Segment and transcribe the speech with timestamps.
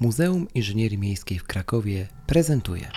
[0.00, 2.90] Muzeum Inżynierii Miejskiej w Krakowie prezentuje.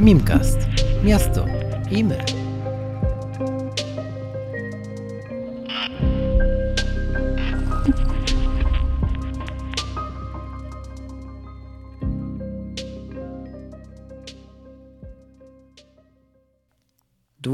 [0.00, 0.58] Mimcast.
[1.04, 1.46] Miasto
[1.90, 2.18] i my.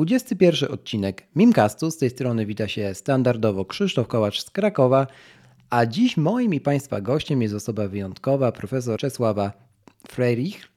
[0.00, 1.90] Dwudziesty pierwszy odcinek Mimcastu.
[1.90, 5.06] Z tej strony wita się standardowo Krzysztof Kołacz z Krakowa,
[5.70, 9.52] a dziś moim i Państwa gościem jest osoba wyjątkowa, profesor Czesława
[10.08, 10.68] Freirich.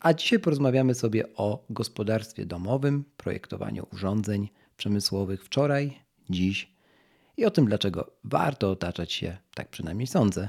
[0.00, 5.98] A dzisiaj porozmawiamy sobie o gospodarstwie domowym, projektowaniu urządzeń przemysłowych wczoraj,
[6.30, 6.72] dziś
[7.36, 10.48] i o tym, dlaczego warto otaczać się, tak przynajmniej sądzę,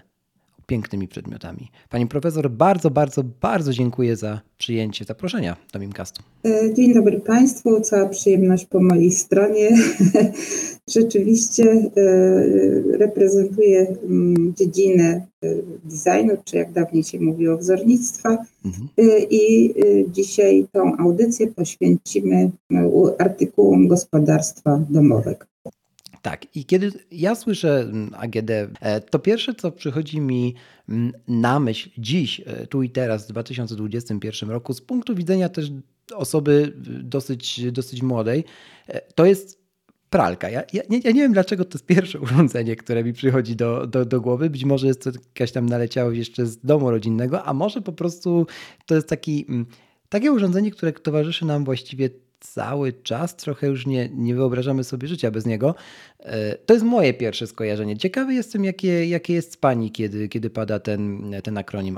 [0.69, 1.71] pięknymi przedmiotami.
[1.89, 6.23] Pani profesor, bardzo, bardzo, bardzo dziękuję za przyjęcie zaproszenia do Mimcastu.
[6.45, 9.69] E, dzień dobry Państwu, cała przyjemność po mojej stronie.
[10.95, 11.87] Rzeczywiście e,
[12.97, 18.37] reprezentuję mm, dziedzinę e, designu, czy jak dawniej się mówiło, wzornictwa.
[18.65, 18.89] Mhm.
[19.29, 19.73] I
[20.11, 22.51] dzisiaj tą audycję poświęcimy
[23.19, 25.48] artykułom gospodarstwa domowego.
[26.21, 30.55] Tak, i kiedy ja słyszę mm, AGD, e, to pierwsze, co przychodzi mi
[30.89, 35.71] mm, na myśl dziś, e, tu i teraz, w 2021 roku, z punktu widzenia też
[36.15, 38.43] osoby dosyć, dosyć młodej,
[38.87, 39.59] e, to jest
[40.09, 40.49] pralka.
[40.49, 43.87] Ja, ja, nie, ja nie wiem, dlaczego to jest pierwsze urządzenie, które mi przychodzi do,
[43.87, 44.49] do, do głowy.
[44.49, 48.47] Być może jest to jakaś tam naleciałość jeszcze z domu rodzinnego, a może po prostu
[48.85, 49.65] to jest taki, mm,
[50.09, 52.09] takie urządzenie, które towarzyszy nam właściwie
[52.39, 55.75] cały czas, trochę już nie, nie wyobrażamy sobie życia bez niego.
[56.19, 57.97] E, to jest moje pierwsze skojarzenie.
[57.97, 61.97] Ciekawy jestem, jakie, jakie jest Pani, kiedy, kiedy pada ten, ten akronim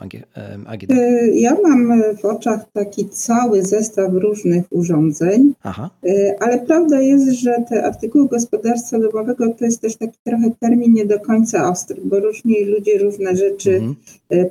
[0.66, 0.92] AGD.
[0.92, 5.89] E, ja mam w oczach taki cały zestaw różnych urządzeń, Aha.
[6.06, 10.94] E, ale prawda jest, że te artykuły gospodarstwa domowego to jest też taki trochę termin
[10.94, 13.96] nie do końca ostry, bo różni ludzie różne rzeczy mhm.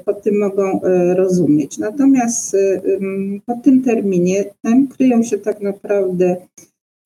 [0.05, 0.81] pod tym mogą
[1.17, 1.79] rozumieć.
[1.79, 2.57] Natomiast
[3.47, 5.80] pod tym terminie tam kryją się tak naprawdę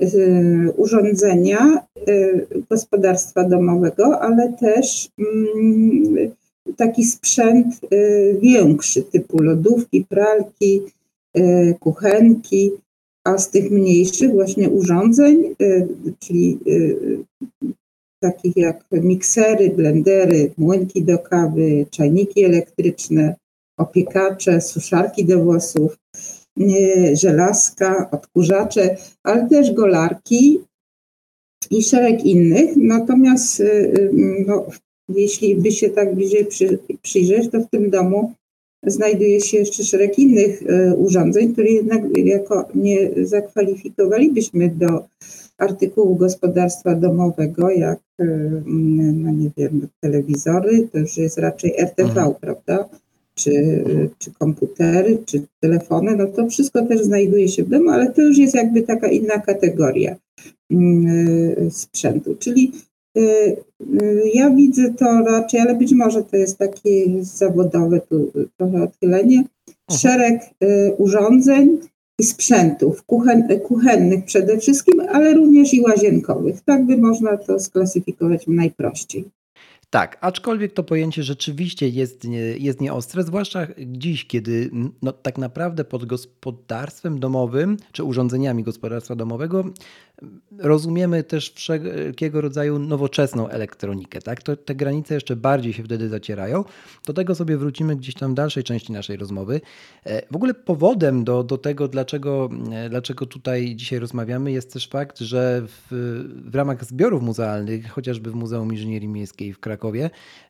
[0.03, 6.31] Y, urządzenia y, gospodarstwa domowego, ale też mm,
[6.77, 10.83] taki sprzęt y, większy, typu lodówki, pralki,
[11.81, 12.71] kuchenki,
[13.25, 15.55] a z tych mniejszych właśnie urządzeń,
[16.19, 16.59] czyli
[18.23, 23.34] takich jak miksery, blendery, młynki do kawy, czajniki elektryczne,
[23.79, 25.97] opiekacze, suszarki do włosów,
[27.12, 30.60] żelazka, odkurzacze, ale też golarki
[31.70, 32.76] i szereg innych.
[32.76, 34.10] Natomiast y, y,
[34.47, 34.66] no,
[35.09, 38.32] jeśli by się tak bliżej przy, przyjrzeć, to w tym domu
[38.87, 45.04] znajduje się jeszcze szereg innych y, urządzeń, które jednak jako nie zakwalifikowalibyśmy do
[45.59, 47.98] artykułu gospodarstwa domowego, jak
[48.66, 52.34] no nie wiem, telewizory, to już jest raczej RTV, mhm.
[52.41, 52.88] prawda?
[53.34, 53.84] Czy,
[54.19, 58.39] czy komputery, czy telefony, no to wszystko też znajduje się w domu, ale to już
[58.39, 60.17] jest jakby taka inna kategoria
[60.71, 62.34] mm, sprzętu.
[62.39, 62.72] Czyli
[63.19, 63.21] y,
[64.03, 66.91] y, ja widzę to raczej, ale być może to jest takie
[67.21, 70.01] zawodowe tu trochę odchylenie, mhm.
[70.01, 71.78] szereg y, urządzeń
[72.19, 76.61] i sprzętów kuchen, kuchennych przede wszystkim, ale również i łazienkowych.
[76.61, 79.25] Tak by można to sklasyfikować najprościej.
[79.94, 82.25] Tak, aczkolwiek to pojęcie rzeczywiście jest,
[82.59, 84.71] jest nieostre, zwłaszcza dziś, kiedy
[85.03, 89.65] no, tak naprawdę pod gospodarstwem domowym czy urządzeniami gospodarstwa domowego
[90.59, 94.21] rozumiemy też wszelkiego rodzaju nowoczesną elektronikę.
[94.22, 94.43] Tak?
[94.43, 96.65] To, te granice jeszcze bardziej się wtedy zacierają.
[97.06, 99.60] Do tego sobie wrócimy gdzieś tam w dalszej części naszej rozmowy.
[100.04, 104.88] E, w ogóle powodem do, do tego, dlaczego, e, dlaczego tutaj dzisiaj rozmawiamy, jest też
[104.88, 105.87] fakt, że w,
[106.50, 109.84] w ramach zbiorów muzealnych, chociażby w Muzeum Inżynierii Miejskiej w Krakowie,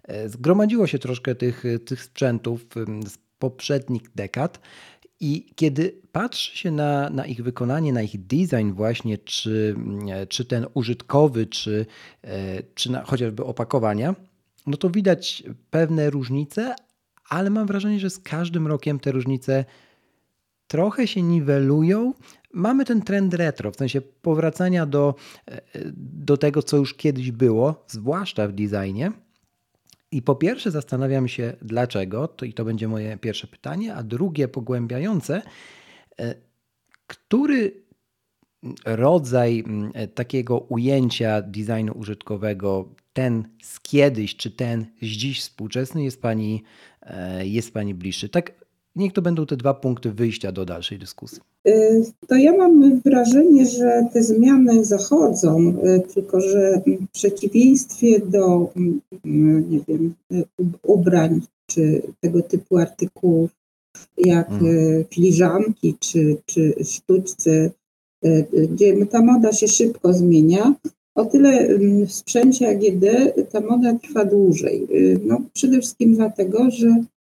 [0.02, 2.66] e, zgromadziło się troszkę tych, tych sprzętów
[3.06, 4.60] z poprzednich dekad.
[5.20, 9.76] I kiedy patrzy się na, na ich wykonanie, na ich design właśnie, czy,
[10.28, 11.86] czy ten użytkowy, czy,
[12.22, 14.14] e, czy na, chociażby opakowania,
[14.66, 16.74] no to widać pewne różnice,
[17.28, 19.64] ale mam wrażenie, że z każdym rokiem te różnice
[20.66, 22.14] trochę się niwelują.
[22.52, 25.14] Mamy ten trend retro, w sensie powracania do,
[25.48, 25.60] e,
[25.96, 29.12] do tego, co już kiedyś było, zwłaszcza w designie.
[30.14, 34.48] I po pierwsze zastanawiam się dlaczego, to i to będzie moje pierwsze pytanie, a drugie
[34.48, 35.42] pogłębiające,
[36.20, 36.34] e,
[37.06, 37.84] który
[38.84, 39.64] rodzaj
[39.94, 46.62] e, takiego ujęcia designu użytkowego, ten z kiedyś, czy ten z dziś współczesny jest Pani,
[47.02, 48.28] e, jest pani bliższy?
[48.28, 48.63] Tak
[48.96, 51.38] Niech to będą te dwa punkty wyjścia do dalszej dyskusji.
[51.68, 58.72] Y, to ja mam wrażenie, że te zmiany zachodzą, y, tylko że w przeciwieństwie do
[59.24, 60.14] mm, nie wiem,
[60.82, 63.50] ubrań czy tego typu artykułów
[64.18, 65.04] jak hmm.
[65.10, 67.70] filiżanki czy, czy sztućce,
[68.70, 70.74] gdzie ta moda się szybko zmienia,
[71.14, 73.04] o tyle mm, w sprzęcie AGD
[73.52, 74.86] ta moda trwa dłużej.
[75.24, 77.13] No, przede wszystkim dlatego, że Y,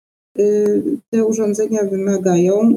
[1.09, 2.75] te urządzenia wymagają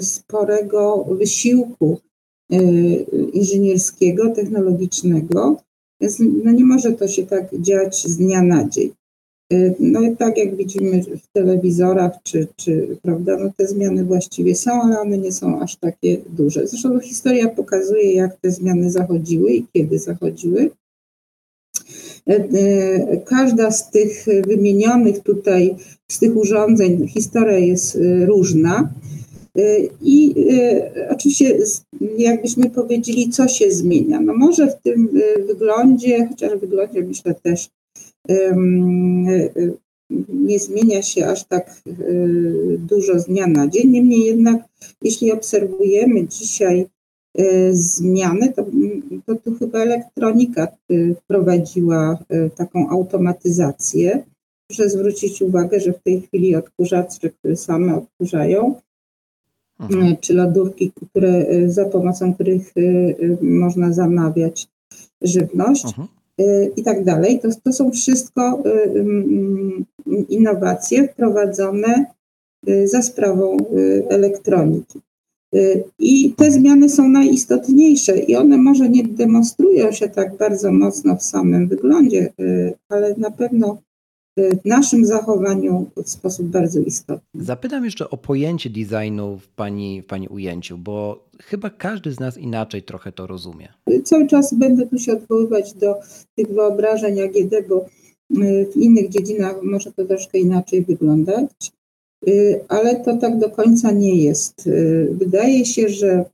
[0.00, 2.00] sporego wysiłku
[2.52, 2.56] y,
[3.32, 5.56] inżynierskiego, technologicznego,
[6.00, 8.90] więc no nie może to się tak dziać z dnia na dzień.
[9.52, 14.54] Y, no i tak jak widzimy w telewizorach, czy, czy prawda, no te zmiany właściwie
[14.54, 16.66] są, ale one nie są aż takie duże.
[16.66, 20.70] Zresztą historia pokazuje, jak te zmiany zachodziły i kiedy zachodziły.
[22.28, 25.76] E, e, każda z tych wymienionych tutaj,
[26.10, 28.92] z tych urządzeń, historia jest e, różna.
[30.02, 30.34] I
[31.10, 31.58] oczywiście,
[32.18, 34.20] jakbyśmy powiedzieli, co się zmienia.
[34.20, 35.08] No może w tym
[35.46, 37.68] wyglądzie, chociaż w wyglądzie myślę też
[40.28, 41.82] nie zmienia się aż tak
[42.78, 43.90] dużo z dnia na dzień.
[43.90, 44.62] Niemniej jednak,
[45.02, 46.86] jeśli obserwujemy dzisiaj
[47.70, 48.64] zmiany, to,
[49.26, 54.24] to tu chyba elektronika e, wprowadziła e, taką automatyzację.
[54.66, 58.74] Proszę zwrócić uwagę, że w tej chwili odkurzacze, które same odkurzają,
[59.80, 60.16] mhm.
[60.20, 62.72] czy lodówki, które, za pomocą których
[63.40, 64.68] można zamawiać
[65.22, 66.08] żywność mhm.
[66.76, 68.62] i tak dalej, to, to są wszystko
[70.28, 72.04] innowacje wprowadzone
[72.84, 73.56] za sprawą
[74.08, 75.00] elektroniki.
[75.54, 81.16] Y, I te zmiany są najistotniejsze i one może nie demonstrują się tak bardzo mocno
[81.16, 83.78] w samym wyglądzie, y, ale na pewno
[84.38, 87.42] y, w naszym zachowaniu w sposób bardzo istotny.
[87.44, 92.38] Zapytam jeszcze o pojęcie designu w pani, w pani ujęciu, bo chyba każdy z nas
[92.38, 93.68] inaczej trochę to rozumie.
[94.04, 95.94] Cały czas będę tu się odwoływać do
[96.34, 97.86] tych wyobrażeń AGD, bo
[98.72, 101.72] w innych dziedzinach może to troszkę inaczej wyglądać.
[102.26, 104.66] Y, ale to tak do końca nie jest.
[104.66, 106.24] Y, wydaje się, że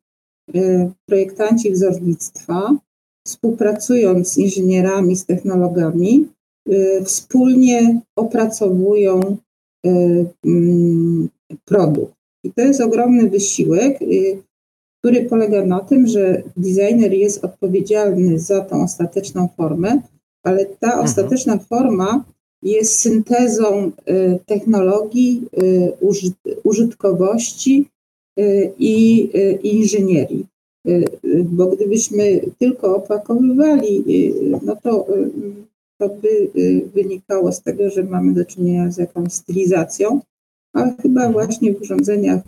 [0.55, 2.77] y, projektanci wzornictwa,
[3.27, 6.29] współpracując z inżynierami, z technologami,
[7.05, 9.37] wspólnie opracowują
[10.45, 11.29] mm,
[11.65, 12.15] produkt.
[12.45, 13.99] I to jest ogromny wysiłek,
[14.99, 20.01] który polega na tym, że designer jest odpowiedzialny za tą ostateczną formę,
[20.43, 21.05] ale ta mhm.
[21.05, 22.25] ostateczna forma
[22.65, 25.93] jest syntezą y, technologii, y,
[26.65, 27.87] użytkowości
[28.41, 29.29] y, i
[29.63, 30.47] inżynierii.
[31.45, 34.05] Bo gdybyśmy tylko opakowywali,
[34.63, 35.07] no to,
[35.99, 36.49] to by
[36.95, 40.21] wynikało z tego, że mamy do czynienia z jakąś stylizacją,
[40.73, 42.41] ale chyba właśnie w urządzeniach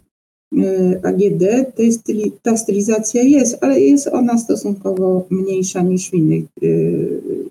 [1.02, 1.44] AGD,
[1.92, 6.44] styli, ta stylizacja jest, ale jest ona stosunkowo mniejsza niż w innych,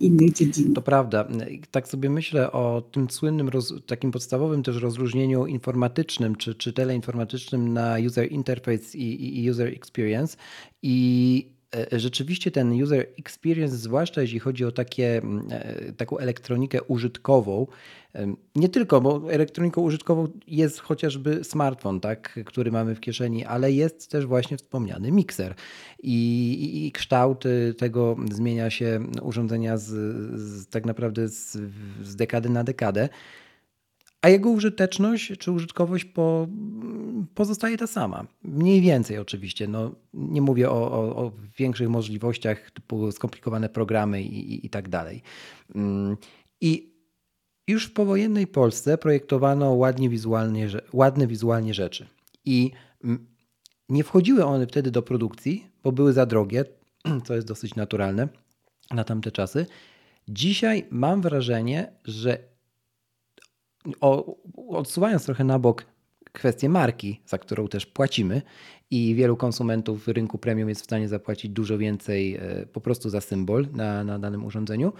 [0.01, 0.74] innych dziedzinach.
[0.74, 1.27] To prawda.
[1.71, 3.50] Tak sobie myślę o tym słynnym,
[3.86, 10.38] takim podstawowym też rozróżnieniu informatycznym czy, czy teleinformatycznym na user interface i, i user experience
[10.81, 11.55] i
[11.92, 17.68] rzeczywiście ten user experience, zwłaszcza jeśli chodzi o takie, e, taką elektronikę użytkową,
[18.56, 24.12] nie tylko, bo elektroniką użytkową jest chociażby smartfon, tak, który mamy w kieszeni, ale jest
[24.12, 25.56] też właśnie wspomniany mikser.
[26.04, 26.13] I,
[26.54, 27.44] i, i kształt
[27.77, 29.86] tego zmienia się urządzenia z,
[30.39, 31.58] z tak naprawdę z,
[32.01, 33.10] z dekady na dekadę
[34.25, 36.48] a jego użyteczność czy użytkowość po,
[37.36, 38.27] pozostaje ta sama.
[38.44, 39.67] Mniej więcej oczywiście.
[39.67, 44.89] No, nie mówię o, o, o większych możliwościach typu skomplikowane programy i, i, i tak
[44.89, 45.22] dalej.
[45.75, 46.17] Mm,
[46.62, 46.94] I
[47.67, 52.08] już w powojennej Polsce projektowano ładnie wizualnie, ładne wizualnie rzeczy.
[52.46, 52.72] I
[53.03, 53.27] mm,
[53.89, 56.65] nie wchodziły one wtedy do produkcji, bo były za drogie,
[57.25, 58.27] co jest dosyć naturalne
[58.91, 59.65] na tamte czasy.
[60.27, 62.54] Dzisiaj mam wrażenie, że
[64.01, 64.36] o,
[64.68, 65.86] odsuwając trochę na bok
[66.32, 68.42] kwestię marki, za którą też płacimy
[68.92, 73.22] i wielu konsumentów rynku premium jest w stanie zapłacić dużo więcej e, po prostu za
[73.22, 74.94] symbol na, na danym urządzeniu.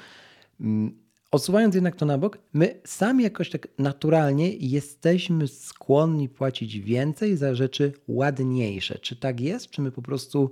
[0.62, 0.98] Mm,
[1.32, 7.56] odsuwając jednak to na bok, my sami jakoś tak naturalnie jesteśmy skłonni płacić więcej za
[7.56, 9.00] rzeczy ładniejsze.
[9.00, 9.70] Czy tak jest?
[9.70, 10.52] Czy my po prostu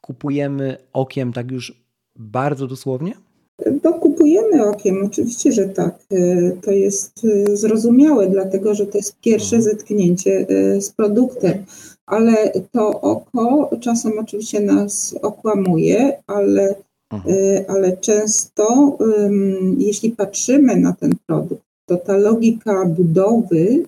[0.00, 1.72] kupujemy okiem tak już
[2.16, 3.14] bardzo dosłownie?
[3.82, 5.98] To kupujemy okiem, oczywiście, że tak.
[6.10, 9.62] E, to jest e, zrozumiałe, dlatego że to jest pierwsze mhm.
[9.62, 11.64] zetknięcie e, z produktem,
[12.06, 16.74] ale to oko czasem oczywiście nas okłamuje, ale,
[17.12, 17.34] mhm.
[17.68, 18.98] ale często,
[19.78, 23.84] jeśli patrzymy na ten produkt to ta logika budowy,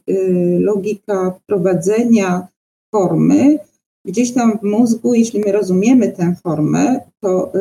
[0.58, 2.48] logika prowadzenia
[2.94, 3.58] formy
[4.04, 7.52] gdzieś tam w mózgu, jeśli my rozumiemy tę formę, to,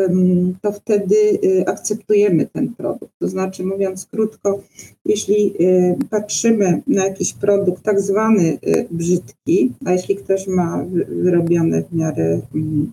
[0.61, 3.13] to wtedy y, akceptujemy ten produkt.
[3.19, 4.59] To znaczy, mówiąc krótko,
[5.05, 11.83] jeśli y, patrzymy na jakiś produkt tak zwany y, brzydki, a jeśli ktoś ma wyrobione
[11.83, 12.91] w miarę, mm,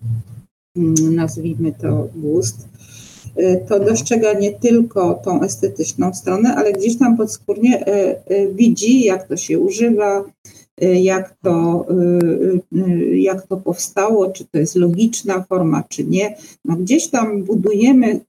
[0.77, 2.67] mm, nazwijmy to, gust,
[3.69, 7.85] to dostrzega nie tylko tą estetyczną stronę, ale gdzieś tam podskórnie
[8.53, 10.23] widzi, jak to się używa,
[10.81, 16.37] jak to, y, y, jak to powstało, czy to jest logiczna forma, czy nie.
[16.65, 18.19] No gdzieś tam budujemy,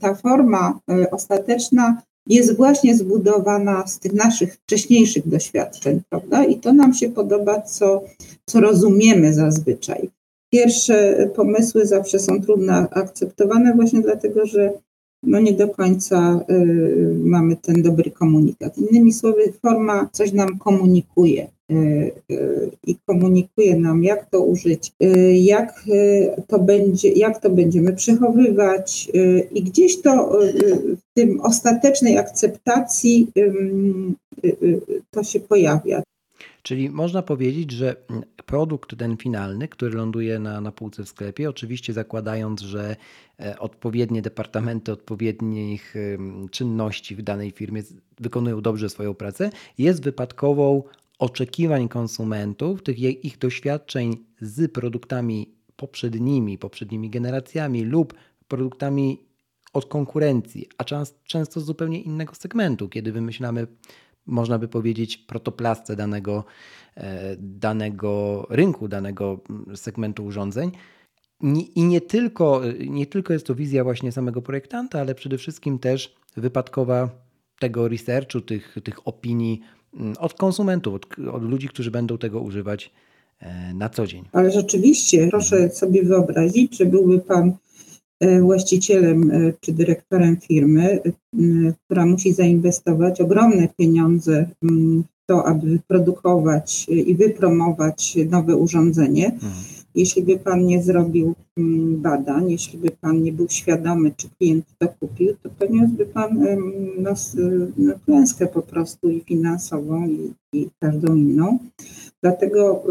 [0.00, 6.44] ta forma y, ostateczna jest właśnie zbudowana z tych naszych wcześniejszych doświadczeń, prawda?
[6.44, 8.02] I to nam się podoba, co,
[8.46, 10.10] co rozumiemy zazwyczaj.
[10.52, 14.72] Pierwsze pomysły zawsze są trudno akceptowane właśnie dlatego, że
[15.22, 18.78] no nie do końca y, mamy ten dobry komunikat.
[18.78, 21.53] Innymi słowy, forma coś nam komunikuje.
[21.72, 25.84] Y, y, i komunikuje nam, jak to użyć, y, jak
[26.48, 29.10] to będzie, jak to będziemy przechowywać
[29.52, 30.38] i gdzieś to
[30.96, 33.32] w tym ostatecznej akceptacji
[35.10, 36.02] to się pojawia.
[36.62, 37.96] Czyli można powiedzieć, że
[38.46, 42.96] produkt ten finalny, który ląduje na, na półce w sklepie, oczywiście zakładając, że
[43.40, 45.94] e, odpowiednie departamenty odpowiednich
[46.50, 47.82] czynności w danej firmie
[48.20, 50.82] wykonują dobrze swoją pracę, jest wypadkową
[51.18, 58.14] oczekiwań konsumentów, tych ich doświadczeń z produktami poprzednimi, poprzednimi generacjami lub
[58.48, 59.18] produktami
[59.72, 60.84] od konkurencji, a
[61.24, 63.66] często z zupełnie innego segmentu, kiedy wymyślamy,
[64.26, 66.44] można by powiedzieć, protoplasce danego,
[66.96, 70.72] e, danego rynku, danego mm, segmentu urządzeń.
[71.74, 76.14] I nie tylko, nie tylko jest to wizja właśnie samego projektanta, ale przede wszystkim też
[76.36, 77.08] wypadkowa
[77.58, 79.60] tego researchu, tych, tych opinii
[80.18, 82.90] od konsumentów, od, od ludzi, którzy będą tego używać
[83.40, 84.24] e, na co dzień.
[84.32, 87.52] Ale rzeczywiście, proszę sobie wyobrazić, że byłby Pan
[88.20, 91.00] e, właścicielem e, czy dyrektorem firmy,
[91.84, 99.26] która musi zainwestować ogromne pieniądze w to, aby wyprodukować i wypromować nowe urządzenie.
[99.26, 104.28] Mhm jeśli by Pan nie zrobił mm, badań, jeśli by Pan nie był świadomy, czy
[104.38, 106.46] klient to kupił, to poniósłby Pan
[106.98, 107.10] no,
[107.76, 111.58] no, klęskę po prostu i finansową, i, i każdą inną.
[112.22, 112.84] Dlatego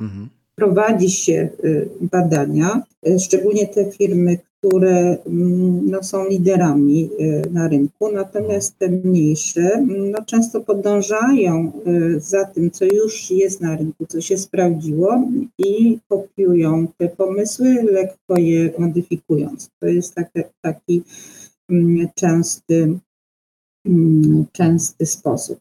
[0.00, 0.28] mhm.
[0.54, 7.68] prowadzi się y, badania, y, szczególnie te firmy, które mm, no, są liderami y, na
[7.68, 13.76] rynku, natomiast te mniejsze mm, no, często podążają y, za tym, co już jest na
[13.76, 15.22] rynku, co się sprawdziło
[15.58, 19.70] i kopiują te pomysły, lekko je modyfikując.
[19.80, 21.02] To jest taki, taki
[22.14, 22.98] częsty,
[23.86, 25.58] mm, częsty sposób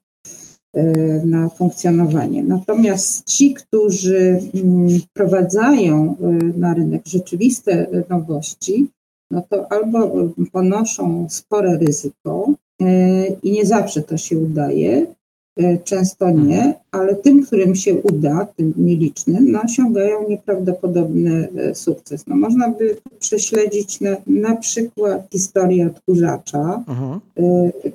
[0.78, 2.44] y, na funkcjonowanie.
[2.44, 4.40] Natomiast ci, którzy
[5.10, 6.16] wprowadzają
[6.58, 8.88] na rynek rzeczywiste nowości,
[9.32, 15.06] no to albo ponoszą spore ryzyko e, i nie zawsze to się udaje,
[15.58, 16.74] e, często nie, mhm.
[16.92, 22.28] ale tym, którym się uda, tym nielicznym, no osiągają nieprawdopodobny sukces.
[22.28, 27.20] No można by prześledzić na, na przykład historię odkurzacza, uh-huh.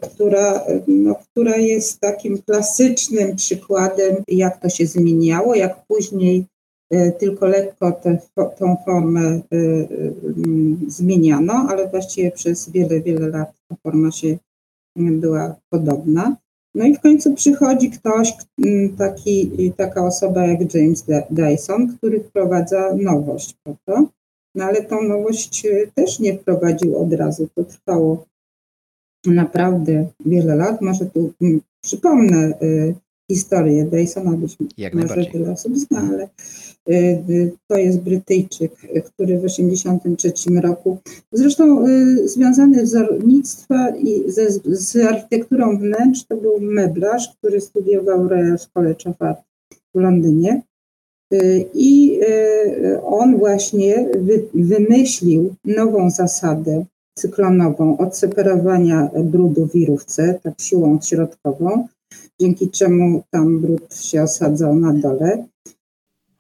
[0.00, 6.44] która, no, która jest takim klasycznym przykładem, jak to się zmieniało, jak później
[7.18, 8.18] tylko lekko tę
[8.58, 9.88] tą formę e, e,
[10.88, 14.36] zmieniano, ale właściwie przez wiele, wiele lat ta forma się
[14.96, 16.36] była podobna.
[16.74, 18.32] No i w końcu przychodzi ktoś,
[18.98, 24.10] taki, taka osoba jak James Dyson, który wprowadza nowość, prawda?
[24.54, 27.48] No ale tą nowość też nie wprowadził od razu.
[27.54, 28.24] To trwało
[29.26, 30.80] naprawdę wiele lat.
[30.80, 31.32] Może tu
[31.82, 32.52] przypomnę
[33.34, 36.28] historię Dysona, być Jak może wiele osób zna, ale
[36.88, 36.94] Y,
[37.30, 38.72] y, to jest Brytyjczyk,
[39.04, 40.98] który w 1983 roku,
[41.32, 48.28] zresztą y, związany z wzornictwa i ze, z architekturą wnętrz, to był meblarz, który studiował
[48.28, 49.40] Royal College of Art
[49.94, 50.62] w Londynie.
[51.74, 52.20] I
[53.04, 54.08] on właśnie
[54.54, 56.84] wymyślił nową zasadę
[57.18, 61.88] cyklonową odseparowania brudu w wirówce, tak siłą środkową,
[62.40, 65.44] dzięki czemu tam brud się osadzał na dole.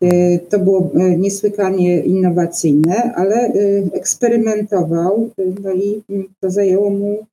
[0.04, 5.30] Y, to było y, niesłychanie innowacyjne, ale y, eksperymentował,
[5.62, 6.02] no i
[6.40, 7.26] to zajęło mu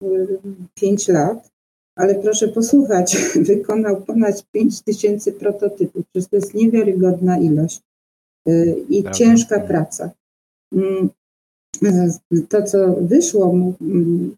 [0.75, 1.49] 5 lat.
[1.95, 3.17] Ale proszę posłuchać,
[3.49, 7.81] wykonał ponad 5 tysięcy prototypów, to jest niewiarygodna ilość
[8.89, 9.19] i Prawda.
[9.19, 10.11] ciężka praca.
[11.83, 12.11] Mm,
[12.49, 13.55] to, co wyszło,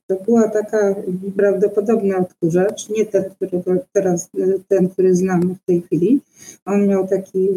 [0.08, 0.96] to była taka
[1.36, 4.30] prawdopodobna odkurzacz, nie ten, który teraz,
[4.68, 6.20] ten, który znamy w tej chwili.
[6.66, 7.50] On miał taki,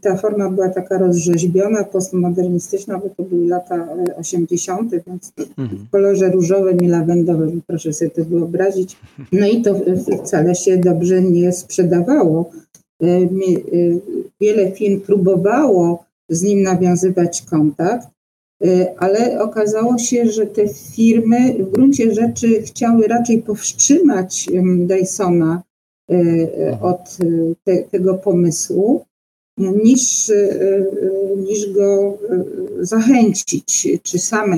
[0.00, 5.78] ta forma była taka rozrzeźbiona, postmodernistyczna, bo to były lata 80., więc mhm.
[5.78, 8.96] w kolorze różowym i lawendowym, proszę sobie to wyobrazić.
[9.32, 9.74] No i to
[10.24, 12.50] wcale się dobrze nie sprzedawało.
[14.40, 18.08] Wiele firm próbowało z nim nawiązywać kontakt,
[18.64, 25.62] y, ale okazało się, że te firmy w gruncie rzeczy chciały raczej powstrzymać Dysona
[26.10, 27.18] y, y, od
[27.64, 29.04] te, tego pomysłu,
[29.58, 30.32] niż,
[31.36, 32.18] niż go
[32.80, 34.56] zachęcić, czy same.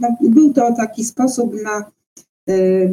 [0.00, 1.90] No, był to taki sposób na,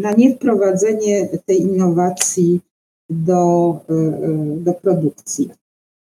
[0.02, 2.62] na niewprowadzenie tej innowacji
[3.10, 3.80] do,
[4.58, 5.50] do produkcji.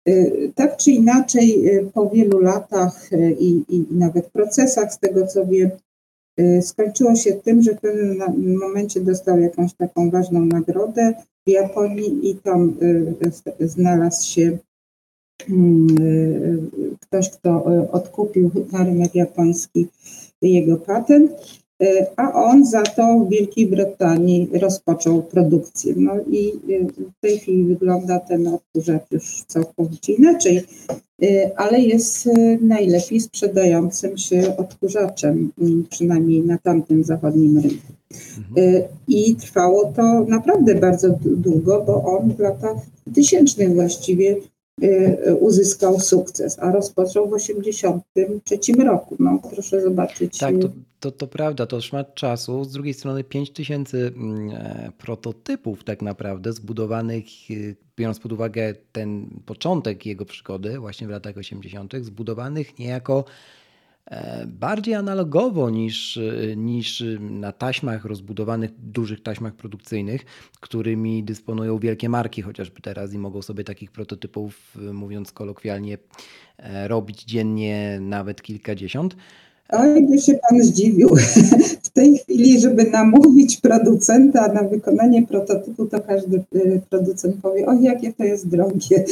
[0.10, 5.27] Y, tak czy inaczej, y, po wielu latach y, i, i nawet procesach, z tego
[5.27, 5.69] co wiem,
[6.62, 11.13] skończyło się tym, że w pewnym momencie dostał jakąś taką ważną nagrodę
[11.48, 12.77] w Japonii i tam
[13.60, 14.57] znalazł się
[15.50, 15.88] mm,
[17.00, 19.88] ktoś, kto odkupił na rynek japoński
[20.41, 21.62] jego patent.
[21.82, 25.94] E, a on za to w Wielkiej Brytanii rozpoczął produkcję.
[25.98, 30.63] No i e, w tej chwili wygląda ten odkurzacz już całkowicie inaczej,
[31.24, 32.30] e, ale jest
[32.62, 35.51] najlepiej sprzedającym się odkurzaczem,
[35.89, 37.94] przynajmniej na tamtym zachodnim rynku.
[38.38, 38.84] Mhm.
[39.08, 42.77] I trwało to naprawdę bardzo długo, bo on w latach
[43.15, 44.36] tysięcznych właściwie
[45.39, 49.15] uzyskał sukces, a rozpoczął w 1983 roku.
[49.20, 50.38] No, proszę zobaczyć.
[50.38, 50.70] Tak, to,
[51.03, 52.63] to, to prawda, to szmat czasu.
[52.63, 57.53] Z drugiej strony 5000 mm, e, prototypów tak naprawdę zbudowanych, e,
[57.98, 63.25] biorąc pod uwagę ten początek jego przygody właśnie w latach 80., zbudowanych niejako
[64.05, 66.19] e, bardziej analogowo niż,
[66.55, 70.25] niż na taśmach rozbudowanych, dużych taśmach produkcyjnych,
[70.60, 75.98] którymi dysponują wielkie marki chociażby teraz i mogą sobie takich prototypów, mówiąc kolokwialnie,
[76.88, 79.15] robić dziennie nawet kilkadziesiąt.
[79.74, 81.10] Oj, by się pan zdziwił.
[81.84, 87.74] W tej chwili, żeby namówić producenta na wykonanie prototypu, to każdy y, producent powie, o
[87.74, 89.06] jakie to jest drogie.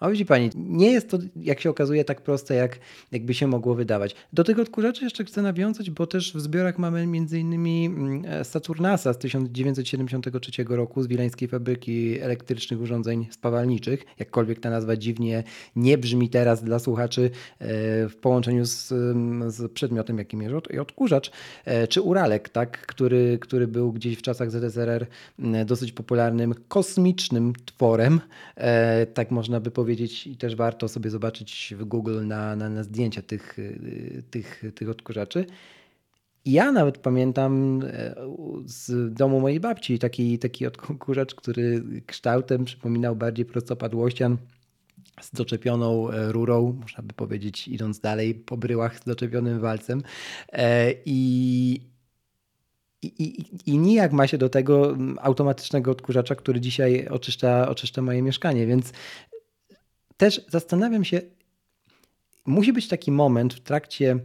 [0.00, 2.78] A widzi pani, nie jest to, jak się okazuje, tak proste, jak
[3.12, 4.14] jakby się mogło wydawać.
[4.32, 7.52] Do tych odkurzaczy jeszcze chcę nawiązać, bo też w zbiorach mamy m.in.
[7.52, 14.04] Mm, Saturnasa z 1973 roku z Wileńskiej Fabryki Elektrycznych Urządzeń Spawalniczych.
[14.18, 15.44] Jakkolwiek ta nazwa dziwnie
[15.76, 17.68] nie brzmi teraz dla słuchaczy e,
[18.08, 21.30] w połączeniu z, mm, z przedmiotem, jakim jest odkurzacz,
[21.64, 25.06] e, czy Uralek, tak, który, który był gdzieś w czasach ZSRR
[25.38, 28.20] mm, dosyć popularnym, kosmicznym tworem,
[28.56, 32.68] e, tak można by powiedzieć powiedzieć i też warto sobie zobaczyć w Google na, na,
[32.68, 35.46] na zdjęcia tych, y, tych, tych odkurzaczy.
[36.44, 38.14] Ja nawet pamiętam e,
[38.64, 44.36] z domu mojej babci taki, taki odkurzacz, który kształtem przypominał bardziej prostopadłościan
[45.20, 50.02] z doczepioną e, rurą, można by powiedzieć, idąc dalej, po bryłach z doczepionym walcem.
[50.52, 51.80] E, I,
[53.02, 58.66] i, i, nijak ma się do tego automatycznego odkurzacza, który dzisiaj oczyszcza, oczyszcza moje mieszkanie,
[58.66, 58.92] więc
[60.16, 61.20] też zastanawiam się,
[62.46, 64.18] musi być taki moment w trakcie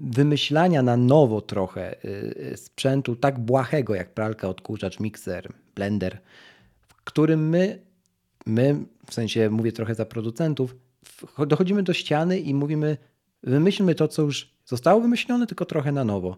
[0.00, 6.20] wymyślania na nowo trochę y, sprzętu tak błahego jak pralka, odkurzacz, mikser, blender,
[6.88, 7.82] w którym my,
[8.46, 10.76] my, w sensie mówię trochę za producentów,
[11.46, 12.96] dochodzimy do ściany i mówimy,
[13.42, 16.36] wymyślmy to, co już zostało wymyślone, tylko trochę na nowo.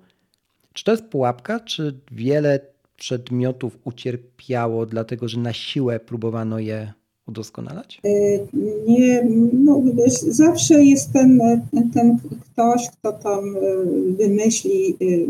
[0.73, 2.61] Czy to jest pułapka, czy wiele
[2.97, 6.93] przedmiotów ucierpiało, dlatego że na siłę próbowano je
[7.27, 8.01] udoskonalać?
[8.07, 8.47] Y,
[8.89, 11.41] nie, no wiesz, zawsze jest ten,
[11.95, 15.27] ten ktoś, kto tam y, wymyśli y,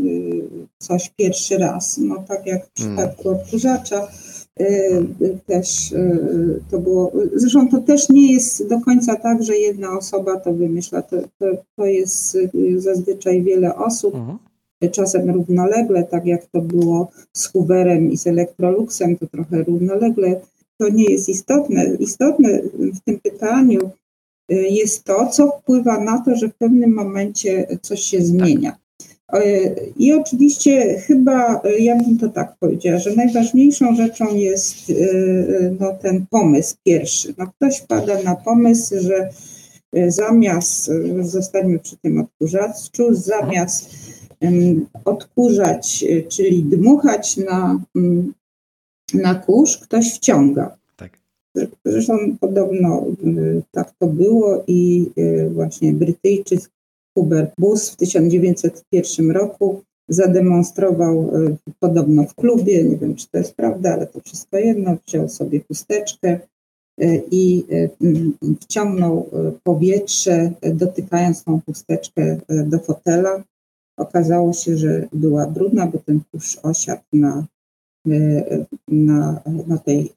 [0.78, 1.98] coś pierwszy raz.
[1.98, 2.96] No tak jak w hmm.
[2.96, 3.40] przypadku hmm.
[3.40, 4.08] odkurzacza
[5.46, 5.94] też
[6.70, 11.02] to było, zresztą to też nie jest do końca tak, że jedna osoba to wymyśla,
[11.02, 12.38] to, to, to jest
[12.76, 14.90] zazwyczaj wiele osób, uh-huh.
[14.90, 20.40] czasem równolegle, tak jak to było z Hooverem i z Electroluxem, to trochę równolegle
[20.80, 21.84] to nie jest istotne.
[21.98, 22.62] Istotne
[22.94, 23.90] w tym pytaniu
[24.52, 28.76] y, jest to, co wpływa na to, że w pewnym momencie coś się zmienia.
[29.34, 34.92] Y, I oczywiście chyba, y, ja bym to tak powiedziała, że najważniejszą rzeczą jest
[35.80, 37.34] no, ten pomysł pierwszy.
[37.38, 39.30] No, ktoś pada na pomysł, że
[40.08, 40.90] zamiast,
[41.20, 43.90] zostańmy przy tym odkurzaczu, zamiast
[45.04, 47.80] odkurzać, czyli dmuchać na
[49.14, 50.76] na kurz ktoś wciąga.
[50.96, 51.18] Tak.
[51.84, 53.04] Zresztą podobno
[53.70, 55.10] tak to było i
[55.54, 56.60] właśnie Brytyjczyk
[57.18, 61.30] Hubert Bus w 1901 roku zademonstrował
[61.78, 65.60] podobno w klubie, nie wiem czy to jest prawda, ale to wszystko jedno, wziął sobie
[65.68, 66.40] chusteczkę
[67.30, 67.64] i
[68.60, 69.30] wciągnął
[69.64, 73.42] powietrze, dotykając tą chusteczkę do fotela.
[73.96, 77.46] Okazało się, że była brudna, bo ten kurz osiadł na,
[78.88, 80.12] na, na tej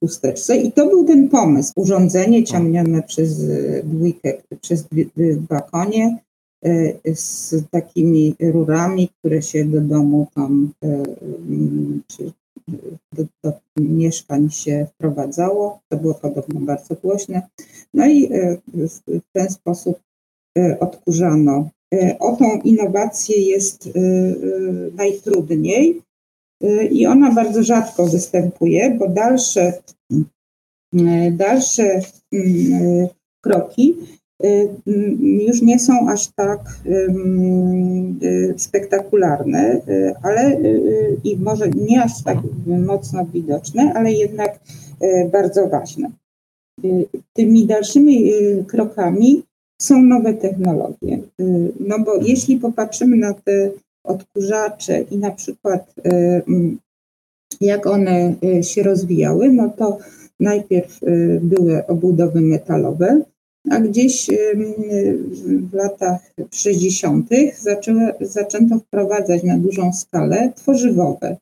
[0.00, 0.56] chusteczce.
[0.56, 1.72] I to był ten pomysł.
[1.76, 3.44] Urządzenie ciągnione przez
[3.84, 4.84] dwójkę, przez
[5.36, 6.18] dwa konie
[7.14, 10.72] z takimi rurami, które się do domu tam,
[12.06, 12.32] czy
[13.12, 15.80] do, do mieszkań się wprowadzało.
[15.88, 17.42] To było podobno bardzo głośne.
[17.94, 18.28] No i
[18.74, 19.98] w ten sposób
[20.80, 21.68] odkurzano.
[22.18, 23.88] O tą innowację jest
[24.96, 26.02] najtrudniej,
[26.90, 29.72] i ona bardzo rzadko występuje, bo dalsze,
[31.32, 32.00] dalsze
[32.32, 33.08] mm,
[33.46, 33.94] kroki
[34.44, 34.68] y,
[35.46, 40.60] już nie są aż tak y, spektakularne, y, ale
[41.24, 44.60] i może nie aż tak mocno widoczne, ale jednak
[45.32, 46.10] bardzo ważne.
[47.32, 48.32] Tymi dalszymi
[48.66, 49.42] krokami
[49.82, 51.18] są nowe technologie.
[51.80, 53.70] No bo jeśli popatrzymy na te
[54.06, 56.10] odkurzacze i na przykład y,
[56.48, 56.78] mm,
[57.60, 59.98] jak one y, się rozwijały, no to
[60.40, 63.22] najpierw y, były obudowy metalowe,
[63.70, 64.30] a gdzieś
[65.70, 67.28] w latach 60.
[67.60, 71.36] Zaczęło, zaczęto wprowadzać na dużą skalę tworzywowe.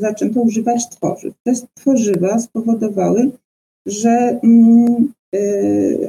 [0.00, 1.34] Zaczęto używać tworzyw.
[1.44, 3.30] Te tworzywa spowodowały,
[3.86, 5.12] że mm,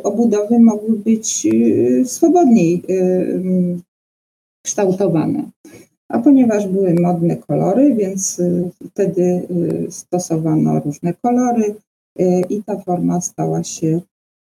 [0.04, 1.48] obudowy mogły być
[2.06, 2.84] swobodniej
[4.66, 5.50] kształtowane.
[6.10, 11.76] A ponieważ były modne kolory, więc y, wtedy y, stosowano różne kolory
[12.20, 14.00] y, i ta forma stała się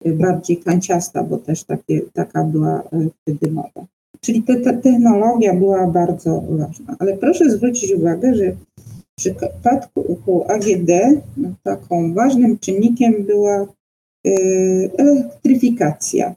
[0.06, 2.82] bardziej kanciasta, bo też takie, taka była
[3.22, 3.86] wtedy moda.
[4.20, 6.96] Czyli te, ta technologia była bardzo ważna.
[6.98, 8.64] Ale proszę zwrócić uwagę, że w
[9.16, 10.90] przypadku AGD
[11.36, 13.66] no, taką ważnym czynnikiem była
[14.98, 16.34] elektryfikacja,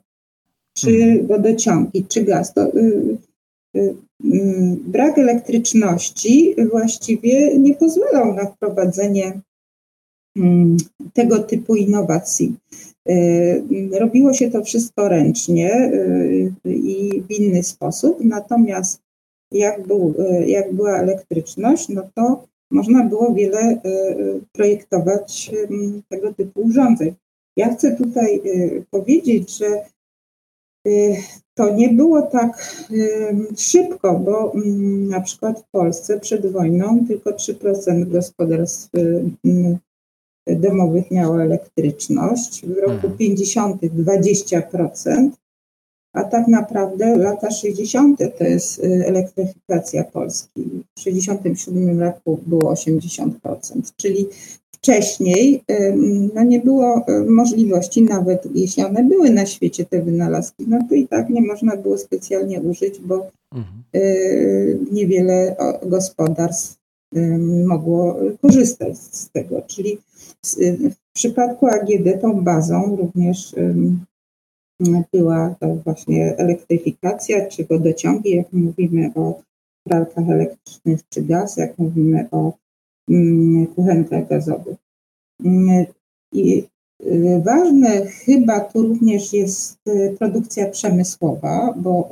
[0.77, 1.27] czy mhm.
[1.27, 2.53] wodociągi, czy gaz.
[2.53, 2.71] To,
[4.87, 9.41] brak elektryczności właściwie nie pozwalał na wprowadzenie
[10.37, 10.77] mm,
[11.13, 12.55] tego typu innowacji.
[13.09, 19.01] Y, robiło się to wszystko ręcznie y, i w inny sposób, natomiast
[19.51, 20.13] jak, był,
[20.45, 23.81] jak była elektryczność, no to można było wiele
[24.51, 25.51] projektować
[26.09, 27.13] tego typu urządzeń.
[27.57, 28.41] Ja chcę tutaj
[28.91, 29.85] powiedzieć, że
[31.57, 32.81] to nie było tak
[33.57, 38.89] szybko, bo mm, na przykład w Polsce przed wojną tylko 3% gospodarstw
[40.47, 43.17] domowych miało elektryczność, w roku mhm.
[43.17, 45.29] 50 20%,
[46.17, 48.19] a tak naprawdę lata 60.
[48.37, 50.63] to jest y, elektryfikacja Polski.
[50.97, 53.31] W 67 roku było 80%,
[53.97, 54.27] czyli
[54.71, 55.63] wcześniej
[56.33, 60.95] no nie było e, możliwości, nawet jeśli one były na świecie, te wynalazki, no to
[60.95, 63.77] i tak nie można było specjalnie użyć, bo mhm.
[64.91, 66.77] Niewiele gospodarstw
[67.65, 69.61] mogło korzystać z tego.
[69.67, 69.97] Czyli
[70.89, 73.55] w przypadku AGD tą bazą również
[75.13, 79.41] była właśnie elektryfikacja czy wodociągi, jak mówimy o
[79.83, 82.53] pralkach elektrycznych czy gaz, jak mówimy o
[83.09, 84.77] Mm, kuchenkach gazowych.
[85.45, 85.85] Mm,
[86.33, 86.63] I
[87.05, 92.09] y, ważne chyba tu również jest y, produkcja przemysłowa, bo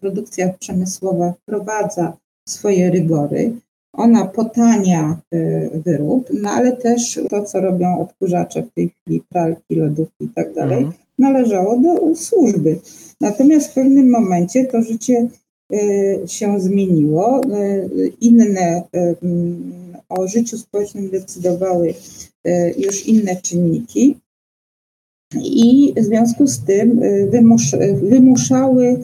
[0.00, 2.16] produkcja przemysłowa wprowadza
[2.48, 3.52] swoje rygory.
[3.92, 9.74] Ona potania y, wyrób, no ale też to, co robią odkurzacze w tej chwili, pralki,
[9.74, 10.94] lodówki i tak dalej, mhm.
[11.18, 12.78] Należało do służby.
[13.20, 15.28] Natomiast w pewnym momencie to życie
[16.26, 17.40] się zmieniło.
[18.20, 18.82] Inne
[20.08, 21.94] o życiu społecznym decydowały
[22.44, 24.16] e, już inne czynniki
[25.44, 27.70] i w związku z tym e, wymusz,
[28.02, 28.96] wymuszały e,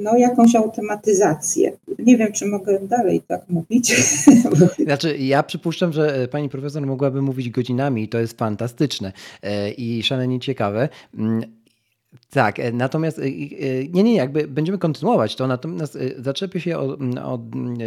[0.00, 1.72] no, jakąś automatyzację.
[1.98, 3.96] Nie wiem, czy mogę dalej tak mówić.
[4.84, 9.12] Znaczy, ja przypuszczam, że pani profesor mogłaby mówić godzinami i to jest fantastyczne
[9.76, 10.88] i szalenie ciekawe.
[11.18, 11.42] Mm,
[12.30, 13.28] tak, e, natomiast e, e,
[13.92, 17.38] nie, nie, jakby będziemy kontynuować to, natomiast zaczepię się o, o,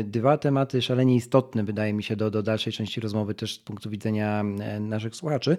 [0.04, 3.90] dwa tematy szalenie istotne, wydaje mi się, do, do dalszej części rozmowy też z punktu
[3.90, 4.44] widzenia
[4.80, 5.58] naszych słuchaczy.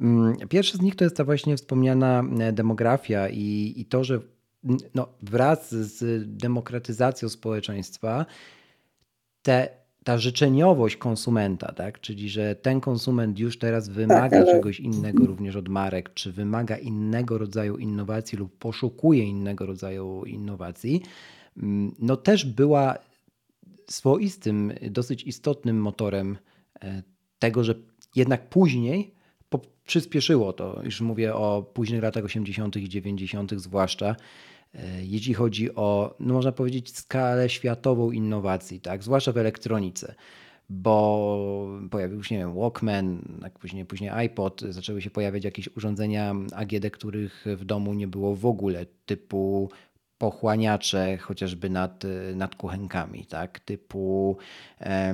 [0.00, 4.20] Mm, pierwszy z nich to jest ta właśnie wspomniana demografia i, i to, że
[4.94, 8.26] no, wraz z demokratyzacją społeczeństwa
[9.42, 12.00] te ta życzeniowość konsumenta, tak?
[12.00, 14.52] czyli że ten konsument już teraz wymaga tak, ale...
[14.52, 21.02] czegoś innego również od marek, czy wymaga innego rodzaju innowacji lub poszukuje innego rodzaju innowacji,
[21.56, 22.98] mm, no też była
[23.90, 26.38] swoistym, dosyć istotnym motorem
[26.82, 27.02] e,
[27.38, 27.74] tego, że
[28.16, 29.14] jednak później
[29.86, 32.76] przyspieszyło to, już mówię o późnych latach 80.
[32.76, 34.16] i 90., zwłaszcza
[35.02, 39.02] jeśli chodzi o, no można powiedzieć, skalę światową innowacji, tak?
[39.02, 40.14] zwłaszcza w elektronice.
[40.70, 46.34] Bo pojawił się, nie wiem, Walkman, tak później, później iPod, zaczęły się pojawiać jakieś urządzenia
[46.52, 49.70] AGD, których w domu nie było w ogóle, typu
[50.18, 53.60] pochłaniacze chociażby nad, nad kuchenkami, tak?
[53.60, 54.36] typu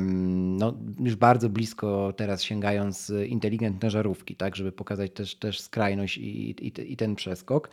[0.01, 4.57] no, już bardzo blisko teraz sięgając inteligentne żarówki, tak?
[4.57, 7.71] żeby pokazać też, też skrajność i, i, i ten przeskok.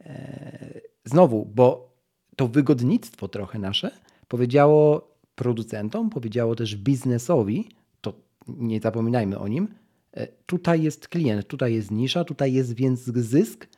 [0.00, 1.94] E, znowu, bo
[2.36, 3.90] to wygodnictwo trochę nasze
[4.28, 7.68] powiedziało producentom, powiedziało też biznesowi,
[8.00, 8.14] to
[8.48, 9.68] nie zapominajmy o nim,
[10.12, 13.68] e, tutaj jest klient, tutaj jest nisza, tutaj jest więc zysk,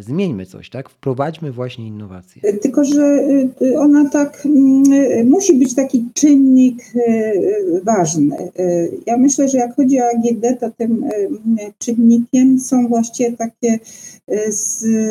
[0.00, 0.90] zmieńmy coś, tak?
[0.90, 2.52] Wprowadźmy właśnie innowacje.
[2.52, 3.26] Tylko, że
[3.62, 6.82] y, ona tak mm, musi być taki czynnik
[7.82, 8.36] ważny.
[9.06, 11.04] Ja myślę, że jak chodzi o AGD, to tym
[11.78, 13.78] czynnikiem są właściwie takie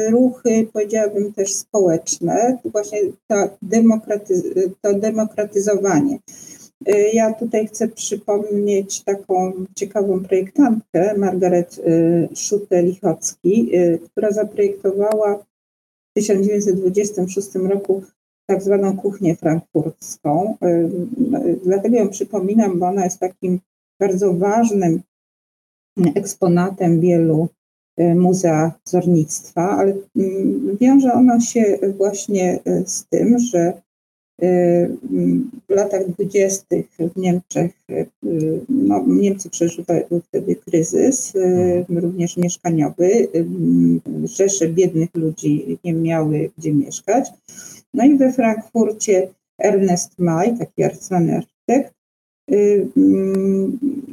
[0.10, 4.42] ruchy, powiedziałabym też społeczne, właśnie ta demokraty,
[4.82, 6.20] to demokratyzowanie.
[6.88, 16.14] Y, ja tutaj chcę przypomnieć taką ciekawą projektantkę, Margaret y, Schutte-Lichocki, y, która zaprojektowała w
[16.14, 18.04] 1926 roku
[18.50, 20.58] tak zwaną kuchnię frankfurcką.
[21.66, 23.60] Dlatego ją przypominam, bo ona jest takim
[24.00, 25.02] bardzo ważnym
[26.16, 27.48] eksponatem wielu
[28.16, 33.82] muzea wzornictwa, ale mm, wiąże ono się właśnie z tym, że
[34.42, 37.72] w latach dwudziestych w Niemczech,
[38.70, 41.34] no, Niemcy przeżywały wtedy kryzys,
[41.90, 43.28] również mieszkaniowy.
[44.24, 47.30] Rzesze biednych ludzi nie miały gdzie mieszkać.
[47.94, 49.28] No i we Frankfurcie
[49.60, 52.01] Ernest May, taki arcyznany architekt, Y,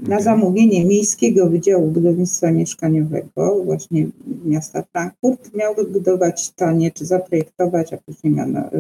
[0.09, 4.07] na zamówienie Miejskiego Wydziału Budownictwa Mieszkaniowego, właśnie
[4.45, 8.77] miasta Frankfurt, miał wybudować tanie, czy zaprojektować, a później miano, y,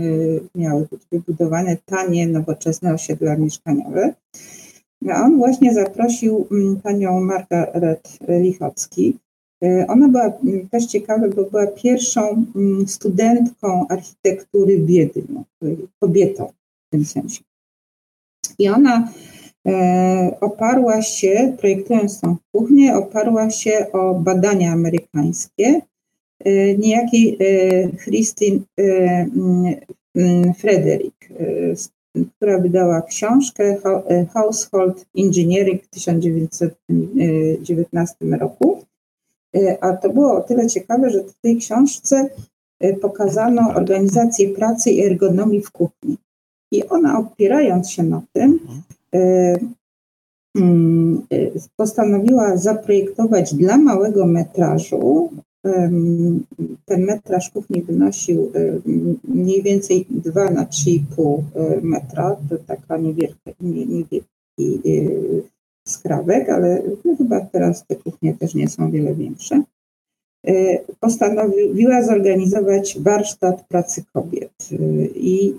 [0.00, 4.14] y, miały być wybudowane tanie, nowoczesne osiedla mieszkaniowe.
[5.10, 9.18] A on właśnie zaprosił mm, panią Margaret Lichocki.
[9.88, 12.44] Ona była mm, też ciekawa, bo była pierwszą
[12.86, 15.44] studentką architektury w Wiedniu,
[16.00, 16.52] kobietą
[16.86, 17.53] w tym sensie.
[18.58, 19.08] I ona
[19.66, 25.80] e, oparła się, projektując tą kuchnię, oparła się o badania amerykańskie
[26.40, 28.60] e, niejakiej e, Christine
[30.58, 31.28] Frederick,
[32.36, 33.76] która wydała książkę
[34.32, 38.84] Household Engineering w 1919 roku.
[39.80, 42.28] A to było o tyle ciekawe, że w tej książce
[43.00, 46.16] pokazano organizację pracy i ergonomii w kuchni.
[46.74, 48.60] I ona opierając się na tym,
[49.14, 49.54] e,
[50.56, 55.30] mm, e, postanowiła zaprojektować dla małego metrażu.
[56.84, 58.52] Ten metraż kuchni wynosił
[59.24, 62.36] mniej więcej 2 na 3,5 e, metra.
[62.50, 64.22] To taka niewielka, niewielki
[65.88, 66.82] skrawek, ale
[67.18, 69.62] chyba teraz te kuchnie też nie są wiele większe.
[70.48, 74.52] Y, postanowiła zorganizować warsztat pracy kobiet.
[74.72, 75.54] Y, I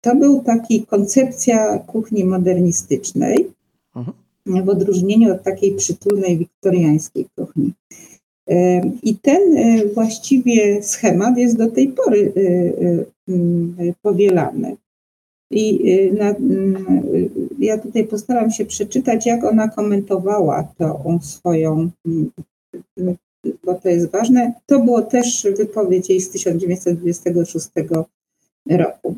[0.00, 3.50] to był taki koncepcja kuchni modernistycznej,
[3.94, 4.12] Aha.
[4.46, 7.72] w odróżnieniu od takiej przytulnej wiktoriańskiej kuchni.
[8.50, 8.54] Y,
[9.02, 9.40] I ten
[9.94, 12.32] właściwie schemat jest do tej pory
[14.02, 14.76] powielany.
[15.50, 15.80] I
[16.18, 16.34] na,
[17.58, 21.90] ja tutaj postaram się przeczytać, jak ona komentowała tą swoją
[23.64, 24.52] bo to jest ważne.
[24.66, 27.68] To było też wypowiedź jej z 1926
[28.70, 29.16] roku.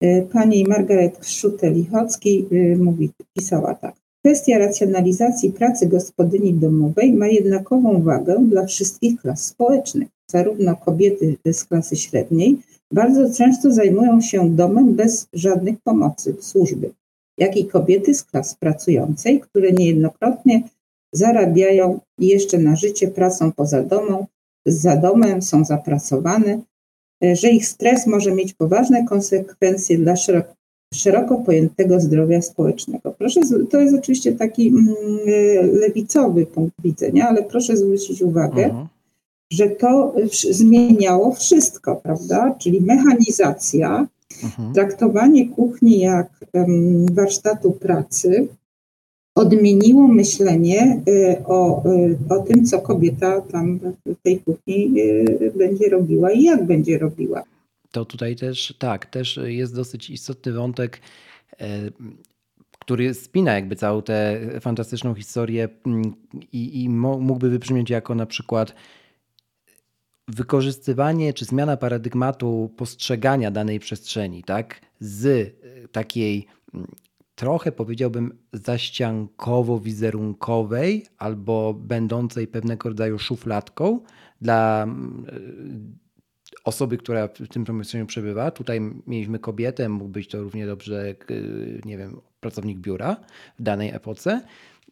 [0.00, 3.94] E, pani Margaret Schutte-Lichocki e, mówi, pisała tak.
[4.24, 10.08] Kwestia racjonalizacji pracy gospodyni domowej ma jednakową wagę dla wszystkich klas społecznych.
[10.30, 12.58] Zarówno kobiety z klasy średniej
[12.92, 16.90] bardzo często zajmują się domem bez żadnych pomocy służby,
[17.38, 20.62] jak i kobiety z klas pracującej, które niejednokrotnie
[21.12, 24.26] zarabiają jeszcze na życie pracą poza domą,
[24.66, 26.60] za domem, są zapracowane,
[27.24, 30.54] e, że ich stres może mieć poważne konsekwencje dla szeroko,
[30.94, 33.14] szeroko pojętego zdrowia społecznego.
[33.18, 34.94] Proszę, to jest oczywiście taki mm,
[35.26, 38.86] e, lewicowy punkt widzenia, ale proszę zwrócić uwagę, mhm.
[39.52, 40.14] że to
[40.50, 42.54] zmieniało wszystko, prawda?
[42.58, 44.06] Czyli mechanizacja,
[44.42, 44.72] Mhm.
[44.74, 46.28] Traktowanie kuchni jak
[47.12, 48.48] warsztatu pracy
[49.40, 55.88] odmieniło myślenie y, o, y, o tym, co kobieta tam w tej kuchni y, będzie
[55.88, 57.42] robiła i jak będzie robiła.
[57.90, 61.00] To tutaj też, tak, też jest dosyć istotny wątek,
[61.60, 61.66] e,
[62.78, 66.14] który spina jakby całą tę fantastyczną historię mm,
[66.52, 68.74] i, i mógłby wybrzmieć jako na przykład
[70.28, 75.54] wykorzystywanie czy zmiana paradygmatu postrzegania danej przestrzeni, tak, z
[75.92, 76.86] takiej mm,
[77.40, 84.00] trochę powiedziałbym zaściankowo-wizerunkowej albo będącej pewnego rodzaju szufladką
[84.40, 85.26] dla mm,
[86.64, 88.50] osoby, która w tym pomieszczeniu przebywa.
[88.50, 91.14] Tutaj mieliśmy kobietę, mógł być to równie dobrze,
[91.84, 93.16] nie wiem, pracownik biura
[93.58, 94.42] w danej epoce,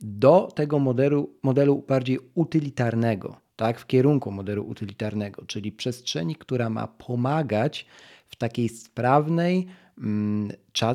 [0.01, 6.87] do tego modelu, modelu bardziej utylitarnego, tak, w kierunku modelu utylitarnego, czyli przestrzeni, która ma
[6.87, 7.87] pomagać
[8.29, 9.67] w takiej sprawnej,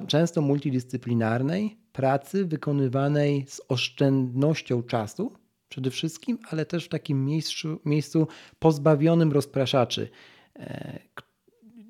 [0.08, 5.34] często multidyscyplinarnej pracy wykonywanej z oszczędnością czasu
[5.70, 8.28] przede wszystkim, ale też w takim miejscu, miejscu
[8.60, 10.10] pozbawionym rozpraszaczy.
[10.56, 11.00] E,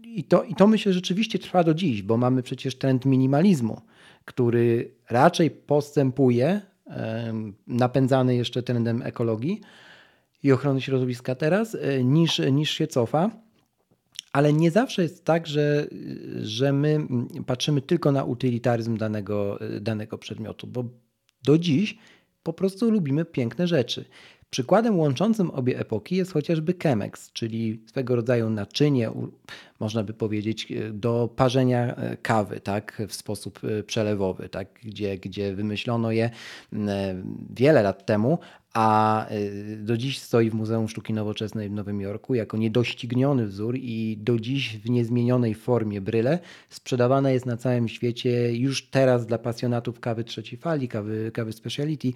[0.04, 3.82] I to, I to myślę rzeczywiście trwa do dziś, bo mamy przecież trend minimalizmu,
[4.26, 6.62] który raczej postępuje,
[7.68, 9.62] napędzany jeszcze trendem ekologii
[10.44, 13.43] i ochrony środowiska teraz, e, niż, niż się cofa.
[14.34, 15.88] Ale nie zawsze jest tak, że,
[16.42, 17.08] że my
[17.46, 20.86] patrzymy tylko na utylitaryzm danego, danego przedmiotu, bo
[21.44, 21.98] do dziś
[22.44, 24.06] po prostu lubimy piękne rzeczy.
[24.54, 29.12] Przykładem łączącym obie epoki jest chociażby Chemex, czyli swego rodzaju naczynie,
[29.80, 35.56] można by powiedzieć, do parzenia e, kawy tak, w sposób e, przelewowy, tak, gdzie, gdzie
[35.56, 36.30] wymyślono je
[37.50, 38.40] wiele lat temu,
[38.74, 39.26] a
[39.78, 44.40] do dziś stoi w Muzeum Sztuki Nowoczesnej w Nowym Jorku jako niedościgniony wzór i do
[44.40, 46.40] dziś w niezmienionej formie bryle
[46.70, 52.12] sprzedawana jest na całym świecie już teraz dla pasjonatów kawy trzeciej fali, kawy, kawy speciality,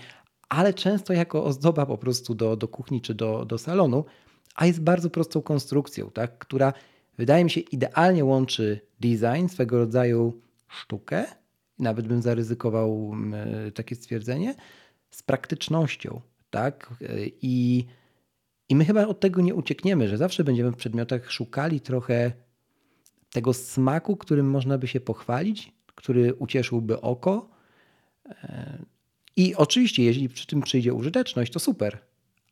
[0.49, 4.05] ale często jako ozdoba po prostu do, do kuchni czy do, do salonu,
[4.55, 6.73] a jest bardzo prostą konstrukcją, tak, która
[7.17, 11.25] wydaje mi się idealnie łączy design, swego rodzaju sztukę,
[11.79, 14.55] nawet bym zaryzykował mm, takie stwierdzenie,
[15.11, 16.93] z praktycznością tak?
[17.41, 17.85] I,
[18.69, 22.31] I my chyba od tego nie uciekniemy, że zawsze będziemy w przedmiotach szukali trochę
[23.31, 27.49] tego smaku, którym można by się pochwalić, który ucieszyłby oko.
[29.37, 31.97] I oczywiście, jeśli przy tym przyjdzie użyteczność, to super.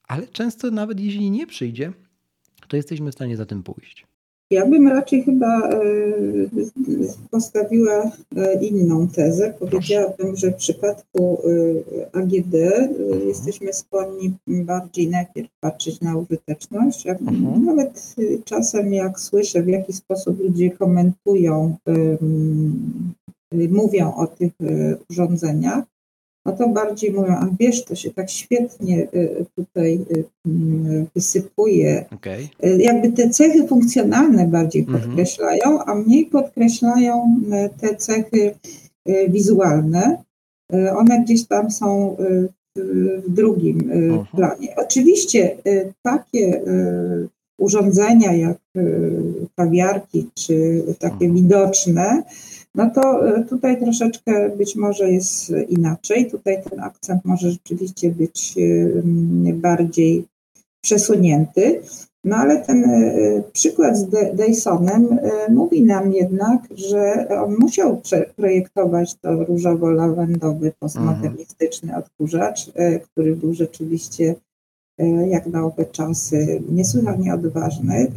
[0.07, 1.93] Ale często nawet jeśli nie przyjdzie,
[2.67, 4.05] to jesteśmy w stanie za tym pójść.
[4.51, 5.81] Ja bym raczej chyba e,
[7.31, 9.53] postawiła e, inną tezę.
[9.59, 11.41] Powiedziałabym, że w przypadku
[12.13, 12.53] e, AGD
[13.27, 17.07] jesteśmy skłonni bardziej najpierw patrzeć na użyteczność.
[17.07, 17.65] Mhm.
[17.65, 21.75] Nawet czasem jak słyszę, w jaki sposób ludzie komentują,
[23.51, 24.53] mówią o tych
[25.09, 25.83] urządzeniach,
[26.45, 32.05] no to bardziej mówią, a wiesz, to się tak świetnie y, tutaj y, mm, wysypuje.
[32.15, 32.49] Okay.
[32.77, 35.01] Jakby te cechy funkcjonalne bardziej mhm.
[35.01, 38.55] podkreślają, a mniej podkreślają y, te cechy
[39.29, 40.23] wizualne.
[40.95, 42.17] One gdzieś tam są
[42.75, 44.25] w drugim mhm.
[44.35, 44.75] planie.
[44.77, 45.57] Oczywiście
[46.01, 46.61] takie
[47.57, 48.57] urządzenia jak
[49.55, 51.33] kawiarki, czy takie mhm.
[51.33, 52.23] widoczne,
[52.75, 56.31] no to e, tutaj troszeczkę być może jest inaczej.
[56.31, 58.55] Tutaj ten akcent może rzeczywiście być
[59.47, 60.25] e, bardziej
[60.81, 61.81] przesunięty.
[62.23, 68.01] No ale ten e, przykład z Dysonem mówi nam jednak, że on musiał
[68.35, 72.71] projektować to różowo-lawendowy postmodernistyczny odkurzacz,
[73.11, 74.35] który był rzeczywiście
[75.29, 78.07] jak na owe czasy, niesłychanie odważny e,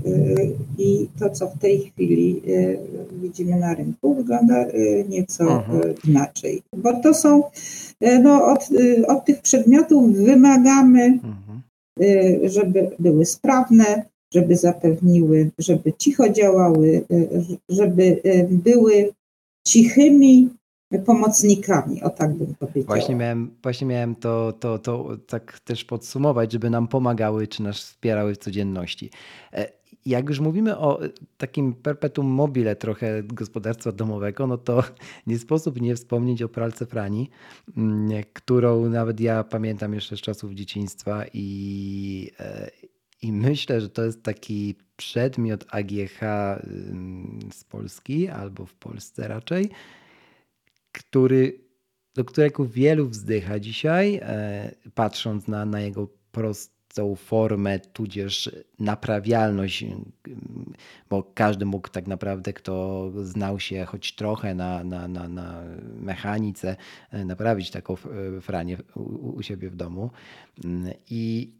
[0.78, 2.76] i to, co w tej chwili e,
[3.22, 4.66] widzimy na rynku, wygląda
[5.08, 5.94] nieco mhm.
[6.08, 6.62] inaczej.
[6.76, 7.42] Bo to są,
[8.22, 8.68] no, od,
[9.08, 11.62] od tych przedmiotów wymagamy, mhm.
[12.42, 14.02] żeby były sprawne,
[14.34, 17.04] żeby zapewniły, żeby cicho działały,
[17.68, 19.10] żeby były
[19.66, 20.48] cichymi
[21.06, 22.86] pomocnikami, o tak bym powiedział.
[22.86, 27.76] Właśnie miałem, właśnie miałem to, to, to tak też podsumować, żeby nam pomagały czy nas
[27.76, 29.10] wspierały w codzienności.
[29.52, 31.00] E, jak już mówimy o
[31.36, 34.82] takim perpetuum mobile trochę gospodarstwa domowego, no to
[35.26, 37.30] nie sposób nie wspomnieć o pralce prani,
[37.76, 42.70] mm, którą nawet ja pamiętam jeszcze z czasów dzieciństwa i, e,
[43.22, 46.20] i myślę, że to jest taki przedmiot AGH
[47.52, 49.70] z Polski albo w Polsce raczej,
[50.98, 51.60] który,
[52.14, 59.84] do którego wielu wzdycha dzisiaj, e, patrząc na, na jego prost, tą formę, tudzież naprawialność,
[61.10, 65.64] bo każdy mógł tak naprawdę, kto znał się choć trochę na, na, na, na
[66.00, 66.76] mechanice,
[67.12, 67.96] naprawić taką
[68.40, 70.10] franię u, u siebie w domu.
[71.10, 71.52] I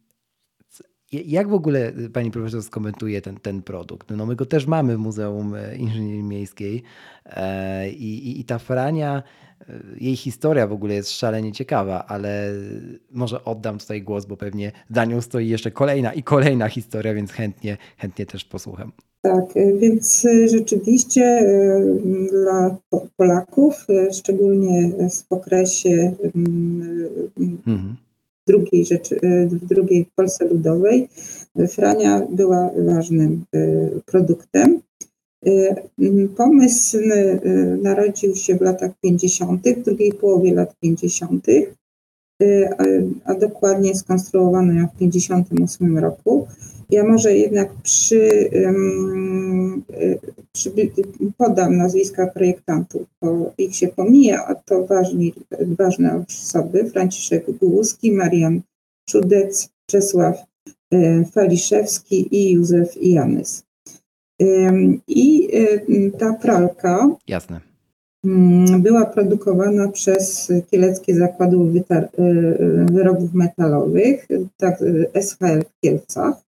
[1.13, 4.11] jak w ogóle pani profesor skomentuje ten, ten produkt?
[4.11, 6.83] No my go też mamy w Muzeum Inżynierii Miejskiej
[7.27, 9.23] e, i, i, i ta frania
[10.01, 12.53] jej historia w ogóle jest szalenie ciekawa, ale
[13.11, 17.33] może oddam tutaj głos, bo pewnie za nią stoi jeszcze kolejna i kolejna historia, więc
[17.33, 18.93] chętnie, chętnie też posłucham.
[19.23, 19.45] Tak,
[19.79, 21.43] więc rzeczywiście
[22.31, 22.77] dla
[23.17, 26.13] Polaków, szczególnie w okresie
[27.67, 27.97] mhm.
[28.49, 31.09] Drugiej rzeczy, e, w drugiej Polsce Ludowej,
[31.69, 33.45] Frania była ważnym
[34.07, 34.81] produktem.
[35.47, 36.99] Y, pomysł
[37.83, 41.49] narodził się w latach 50., w drugiej połowie lat 50.,
[42.43, 42.69] y,
[43.25, 46.47] a dokładnie skonstruowano ją w 58 roku.
[46.91, 49.68] Ja może jednak przy, przy,
[51.39, 56.91] podam nazwiska projektantów, bo ich się pomija, a to ważni, ważne osoby.
[56.91, 58.61] Franciszek Głuski, Marian
[59.09, 60.37] Czudec, Czesław
[61.33, 63.63] Faliszewski i Józef Janys.
[65.09, 65.49] I
[66.19, 67.61] ta pralka Jasne.
[68.79, 74.79] była produkowana przez Kieleckie Zakłady y, Wyrobów Metalowych, tak,
[75.21, 76.48] SHL w Kielcach,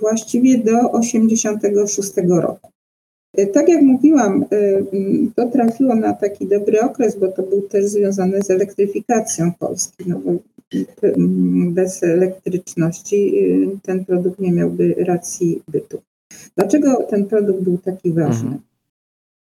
[0.00, 2.70] właściwie do 1986 roku.
[3.52, 4.44] Tak jak mówiłam,
[5.34, 10.04] to trafiło na taki dobry okres, bo to był też związane z elektryfikacją Polski.
[10.06, 10.32] No bo
[11.70, 13.32] bez elektryczności
[13.82, 15.98] ten produkt nie miałby racji bytu.
[16.56, 18.58] Dlaczego ten produkt był taki ważny?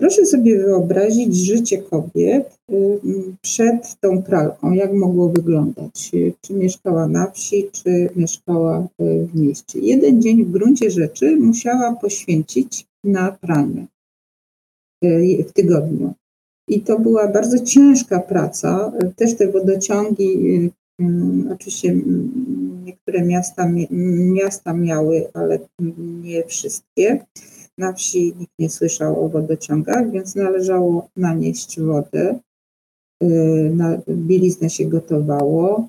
[0.02, 2.98] Proszę sobie wyobrazić życie kobiet y,
[3.42, 6.10] przed tą pralką, jak mogło wyglądać.
[6.40, 9.78] Czy mieszkała na wsi, czy mieszkała y, w mieście.
[9.78, 13.86] Jeden dzień w gruncie rzeczy musiała poświęcić na pranie
[15.04, 16.12] y, w tygodniu.
[16.68, 18.92] I to była bardzo ciężka praca.
[19.16, 20.70] Też te wodociągi
[21.52, 21.96] oczywiście
[22.84, 25.58] niektóre miasta, miasta miały, ale
[26.22, 27.24] nie wszystkie.
[27.78, 32.38] Na wsi nikt nie słyszał o wodociągach, więc należało nanieść wodę.
[33.22, 35.88] Y, na bieliznę się gotowało,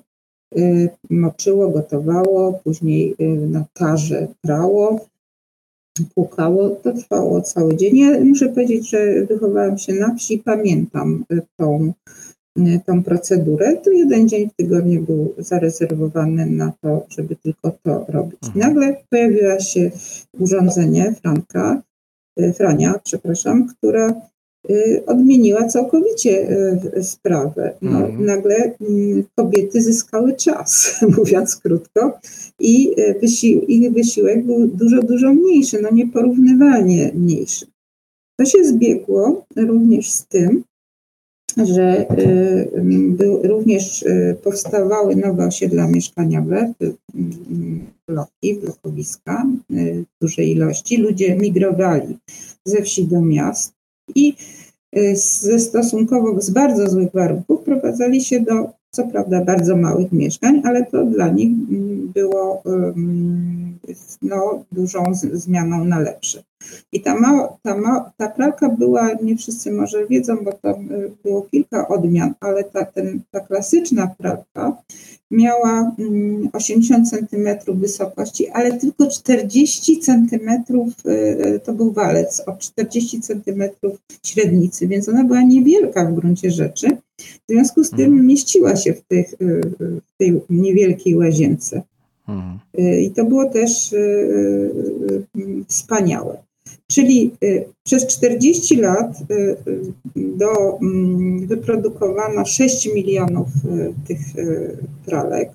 [0.58, 5.06] y, moczyło, gotowało, później y, na tarze prało,
[6.14, 6.70] płukało.
[6.70, 7.96] To trwało cały dzień.
[7.96, 11.24] Ja muszę powiedzieć, że wychowałam się na wsi, pamiętam
[11.56, 11.92] tą
[12.86, 18.38] tą procedurę, to jeden dzień w tygodniu był zarezerwowany na to, żeby tylko to robić.
[18.46, 18.66] Mhm.
[18.66, 19.90] Nagle pojawiła się
[20.38, 21.82] urządzenie Franka,
[22.40, 24.20] y, Frania, przepraszam, która
[24.70, 26.48] y, odmieniła całkowicie
[27.02, 27.74] sprawę.
[27.82, 28.24] No, mhm.
[28.24, 32.18] Nagle mm, kobiety zyskały czas, mówiąc krótko,
[32.60, 37.66] i wysił, ich wysiłek był dużo, dużo mniejszy, no nieporównywalnie mniejszy.
[38.38, 40.64] To się zbiegło również z tym,
[41.56, 42.68] że y,
[43.42, 46.94] również y, powstawały nowe osiedla mieszkaniowe, y,
[48.08, 50.96] bloki, blokowiska w dużej ilości.
[50.96, 52.18] Ludzie migrowali
[52.64, 53.72] ze wsi do miast
[54.14, 54.34] i
[55.14, 60.86] ze stosunkowo z bardzo złych warunków prowadzali się do co prawda bardzo małych mieszkań, ale
[60.86, 62.62] to dla nich mm, było
[64.22, 66.42] no, dużą zmianą na lepsze.
[66.92, 71.10] I ta, mała, ta, ma, ta pralka była, nie wszyscy może wiedzą, bo tam y,
[71.24, 74.76] było kilka odmian, ale ta, ten, ta klasyczna pralka
[75.30, 75.92] miała
[76.52, 83.20] 80 mm, cm wysokości, ale tylko 40 cm y, y, to był walec, o 40
[83.20, 83.62] cm
[84.22, 86.88] średnicy, więc ona była niewielka w gruncie rzeczy.
[87.20, 88.26] W związku z tym mhm.
[88.26, 89.34] mieściła się w, tych,
[89.80, 91.82] w tej niewielkiej łazience.
[92.28, 92.58] Mhm.
[93.00, 93.94] I to było też
[95.68, 96.44] wspaniałe.
[96.86, 99.56] Czyli y, przez 40 lat y, y,
[100.16, 103.48] do, mm, wyprodukowano 6 milionów
[104.06, 104.20] tych
[105.06, 105.50] pralek.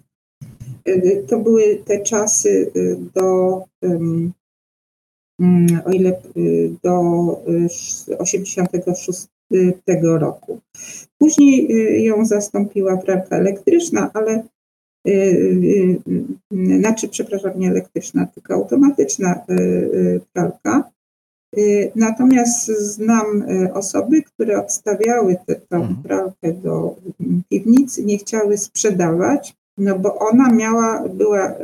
[1.27, 2.71] To były te czasy
[3.15, 4.33] do, mm,
[5.85, 6.21] o ile
[6.83, 7.01] do
[8.17, 9.27] 86
[10.03, 10.59] roku.
[11.17, 11.67] Później
[12.03, 14.43] ją zastąpiła pralka elektryczna, ale
[16.79, 19.45] znaczy, przepraszam, nie elektryczna, tylko automatyczna
[20.33, 20.91] pralka.
[21.57, 26.03] Y, natomiast znam y, osoby, które odstawiały tę mhm.
[26.03, 26.95] pralkę do
[27.49, 31.55] piwnicy, nie chciały sprzedawać, no bo ona miała, była y,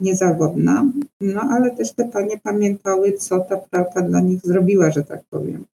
[0.00, 5.20] niezawodna, no ale też te panie pamiętały, co ta pralka dla nich zrobiła, że tak
[5.30, 5.64] powiem.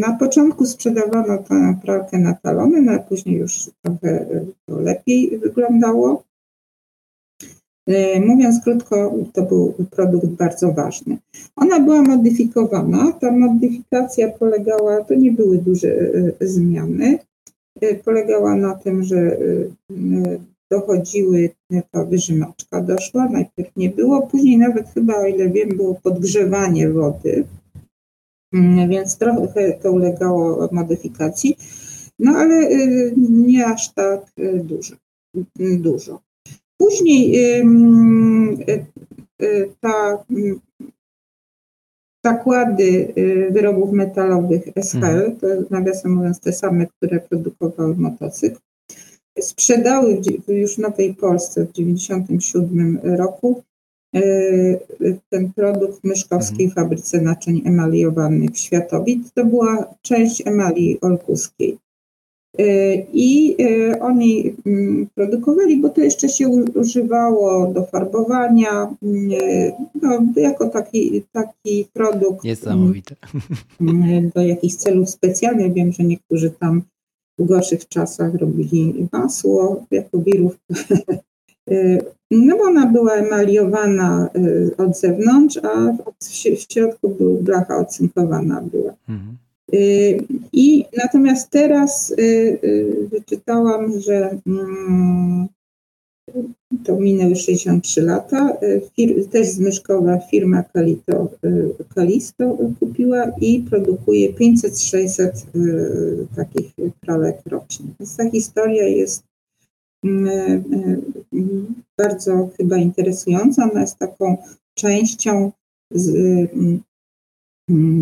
[0.00, 4.26] Na początku sprzedawano tę pralkę na talony, no a później już trochę
[4.66, 6.22] to lepiej wyglądało.
[8.26, 11.18] Mówiąc krótko, to był produkt bardzo ważny.
[11.56, 13.12] Ona była modyfikowana.
[13.12, 15.88] Ta modyfikacja polegała, to nie były duże
[16.40, 17.18] zmiany.
[18.04, 19.36] Polegała na tym, że
[20.70, 21.50] dochodziły,
[21.90, 27.44] ta wyżymaczka doszła, najpierw nie było, później nawet chyba, o ile wiem, było podgrzewanie wody,
[28.88, 31.56] więc trochę to ulegało modyfikacji,
[32.18, 34.96] no ale y, nie aż tak y, dużo.
[35.56, 36.20] dużo.
[36.78, 38.86] Później y,
[39.80, 40.24] ta
[42.24, 43.14] zakłady
[43.50, 45.36] wyrobów metalowych SHL, mhm.
[45.36, 48.58] to nawiasem mówiąc te same, które produkowały motocykl,
[49.40, 53.62] sprzedały już w Nowej Polsce w 1997 roku
[55.30, 56.74] ten produkt w Myszkowskiej mhm.
[56.74, 59.34] Fabryce Naczyń Emaliowanych Światowit.
[59.34, 61.78] To była część emalii olkuskiej.
[62.58, 69.30] E, I e, oni mm, produkowali, bo to jeszcze się używało do farbowania, mm,
[70.02, 72.44] no, jako taki, taki produkt.
[72.44, 73.16] Niesamowite.
[73.80, 75.72] Mm, do jakichś celów specjalnych.
[75.72, 76.82] Wiem, że niektórzy tam
[77.38, 80.74] w gorszych czasach robili masło jako wirówkę.
[82.30, 88.94] No bo ona była emaliowana y, od zewnątrz, a w środku był blacha ocynkowana była.
[89.08, 89.36] Mhm.
[89.74, 95.48] Y, I natomiast teraz y, wyczytałam, że mm,
[96.84, 98.56] to minęły 63 lata.
[98.96, 101.28] Fir, też zmyszkowa firma Kalito,
[101.94, 107.86] Kalisto kupiła i produkuje 500-600 y, takich pralek rocznie.
[108.00, 109.29] Więc ta historia jest
[111.98, 113.70] bardzo chyba interesująca.
[113.70, 114.36] Ona jest taką
[114.74, 115.52] częścią
[115.90, 116.16] z,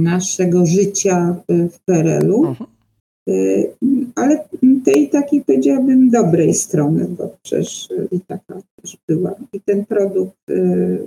[0.02, 2.46] naszego życia w PRL-u.
[2.46, 2.70] Mhm.
[3.28, 3.72] Y,
[4.14, 4.44] ale
[4.84, 9.34] tej takiej powiedziałabym dobrej strony, bo przecież i taka też była.
[9.52, 10.98] I ten produkt y,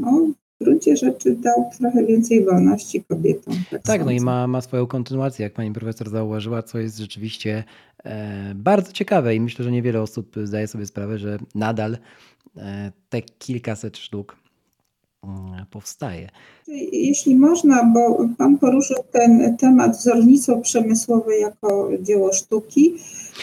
[0.00, 0.28] no,
[0.66, 3.54] gruncie rzeczy dał trochę więcej wolności kobietom.
[3.70, 7.64] Tak, tak no i ma, ma swoją kontynuację, jak pani profesor zauważyła, co jest rzeczywiście
[8.04, 11.98] e, bardzo ciekawe i myślę, że niewiele osób zdaje sobie sprawę, że nadal
[12.56, 14.36] e, te kilkaset sztuk
[15.26, 16.28] Mm, powstaje.
[16.92, 22.94] Jeśli można, bo Pan poruszył ten temat wzornictwo przemysłowe jako dzieło sztuki.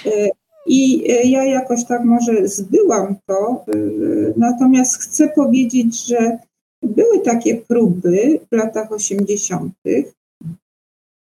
[0.05, 0.29] E,
[0.67, 3.75] I e, ja jakoś tak może zbyłam to, e,
[4.37, 6.37] natomiast chcę powiedzieć, że
[6.83, 9.73] były takie próby w latach 80.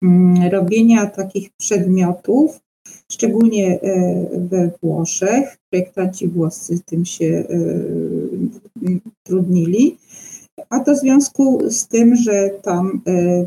[0.03, 2.60] Mm, robienia takich przedmiotów,
[3.12, 3.80] szczególnie
[4.34, 5.57] we Włoszech.
[5.70, 7.43] Projektanci włoscy tym się
[9.24, 9.97] trudnili
[10.70, 13.45] a to w związku z tym, że tam e,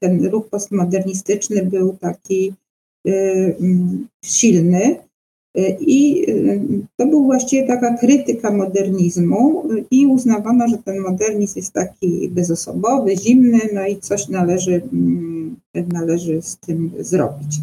[0.00, 2.54] ten ruch postmodernistyczny był taki
[3.06, 3.12] e,
[4.24, 5.07] silny e,
[5.80, 6.26] i
[6.96, 13.60] to był właściwie taka krytyka modernizmu i uznawano, że ten modernizm jest taki bezosobowy, zimny,
[13.74, 15.56] no i coś należy, mm,
[15.92, 17.60] należy z tym zrobić.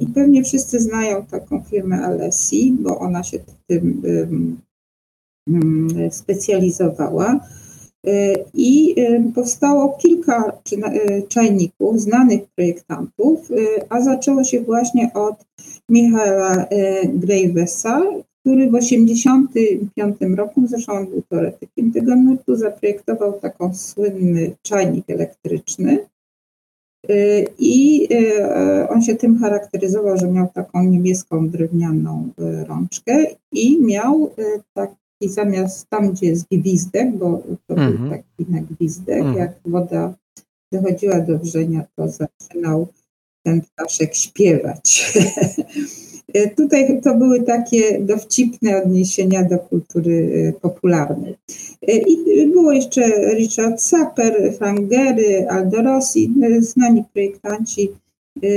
[0.00, 4.02] I pewnie wszyscy znają taką firmę Alessi, bo ona się tym
[6.10, 7.40] specjalizowała.
[8.06, 13.48] E, I e, powstało kilka e, czajników znanych projektantów,
[13.88, 15.44] a zaczęło się właśnie od
[15.88, 16.66] Michaela
[17.04, 18.02] Gravesa,
[18.40, 25.98] który w 1985 roku, zresztą on był teoretykiem tego nurtu, zaprojektował taką słynny czajnik elektryczny.
[27.58, 28.08] I
[28.88, 32.28] on się tym charakteryzował, że miał taką niebieską drewnianą
[32.66, 34.30] rączkę i miał
[34.74, 34.90] tak
[35.20, 38.10] i zamiast tam, gdzie jest gwizdek, bo to był mhm.
[38.10, 39.36] taki na gwizdek, mhm.
[39.36, 40.14] jak woda
[40.72, 42.86] dochodziła do wrzenia, to zaczynał
[43.42, 45.12] ten ptaszek śpiewać.
[46.56, 51.36] Tutaj to były takie dowcipne odniesienia do kultury e, popularnej.
[51.88, 57.88] E, I było jeszcze Richard Sapper, Frank Gehry, Aldo Rossi, znani projektanci
[58.42, 58.48] E,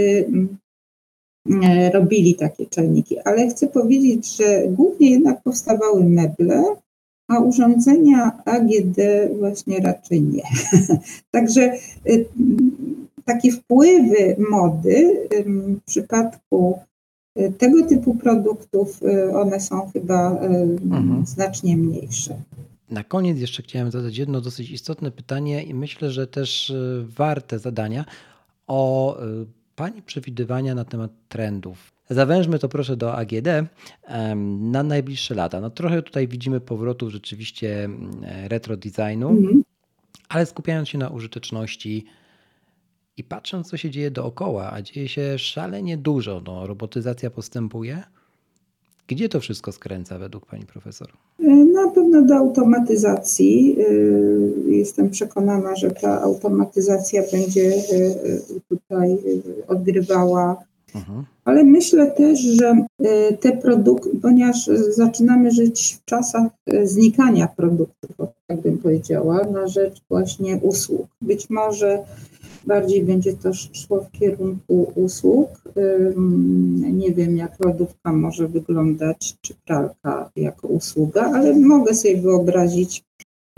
[1.94, 6.64] robili takie czajniki, ale chcę powiedzieć, że głównie jednak powstawały meble,
[7.28, 8.98] a urządzenia AGD
[9.40, 10.44] właśnie raczej nie.
[11.32, 11.78] Także e,
[13.26, 16.80] takie wpływy mody w przypadku
[17.36, 19.00] e, tego typu produktów,
[19.34, 21.26] one są chyba mhm.
[21.26, 22.36] znacznie mniejsze.
[22.90, 26.74] Na koniec jeszcze chciałem zadać jedno dosyć istotne pytanie i myślę, że też
[27.18, 28.06] warte zadania
[28.68, 29.18] o
[29.76, 31.92] Pani przewidywania na temat trendów.
[32.10, 33.48] Zawężmy to proszę do AGD
[34.60, 35.62] na najbliższe lata.
[35.62, 39.62] No trochę tutaj widzimy powrotów rzeczywiście mm, retro designu, -hmm.
[40.30, 42.06] ale skupiając się na użyteczności
[43.18, 48.04] i patrząc, co się dzieje dookoła, a dzieje się szalenie dużo, no, robotyzacja postępuje.
[49.08, 51.08] Gdzie to wszystko skręca według Pani Profesor?
[51.74, 53.78] Na pewno do automatyzacji.
[54.66, 57.72] Jestem przekonana, że ta automatyzacja będzie
[58.70, 59.18] tutaj
[59.68, 60.64] odgrywała
[60.96, 61.24] Mhm.
[61.46, 62.86] Ale myślę też, że
[63.40, 66.52] te produkty, ponieważ zaczynamy żyć w czasach
[66.84, 68.12] znikania produktów,
[68.48, 71.08] tak bym powiedziała, na rzecz właśnie usług.
[71.22, 72.00] Być może
[72.66, 75.50] bardziej będzie to szło w kierunku usług.
[76.94, 83.04] Nie wiem, jak lodówka może wyglądać, czy pralka jako usługa, ale mogę sobie wyobrazić,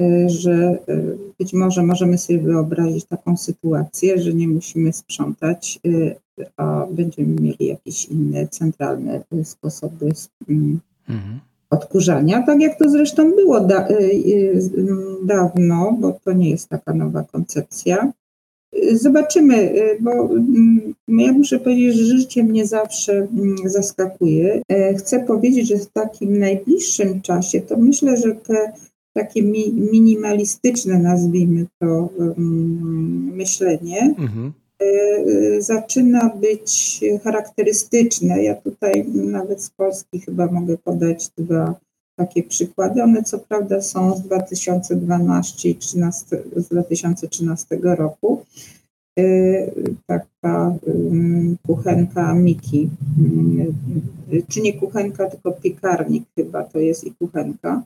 [0.02, 0.78] e, że
[1.40, 5.80] być może możemy sobie wyobrazić taką sytuację, że nie musimy sprzątać
[6.58, 10.12] a będziemy mieli jakieś inne centralne sposoby
[10.50, 10.80] mm,
[11.10, 11.40] mhm.
[11.70, 14.60] odkurzania, tak jak to zresztą było da, y, y,
[15.26, 18.12] dawno, bo to nie jest taka nowa koncepcja.
[18.94, 24.62] Zobaczymy, y, bo mm, ja muszę powiedzieć, że życie mnie zawsze mm, zaskakuje.
[24.70, 28.74] E, chcę powiedzieć, że w takim najbliższym czasie to myślę, że te
[29.14, 32.10] takie minimalistyczne, nazwijmy to,
[33.36, 38.44] myślenie, mhm E, zaczyna być charakterystyczne.
[38.44, 41.76] Ja tutaj nawet z Polski chyba mogę podać dwa
[42.16, 43.04] takie przykłady.
[43.04, 48.46] One co prawda są z 2012 i 13, z 2013 roku.
[49.20, 49.24] E,
[50.08, 50.76] taka
[51.68, 52.90] kuchenka Miki,
[54.48, 57.84] czy nie kuchenka, tylko piekarnik chyba to jest i kuchenka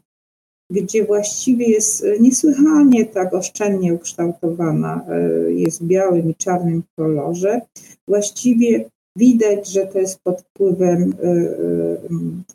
[0.69, 7.61] gdzie właściwie jest e, niesłychanie tak oszczędnie ukształtowana, e, jest w białym i czarnym kolorze.
[8.07, 8.89] Właściwie
[9.19, 11.13] widać, że to jest pod wpływem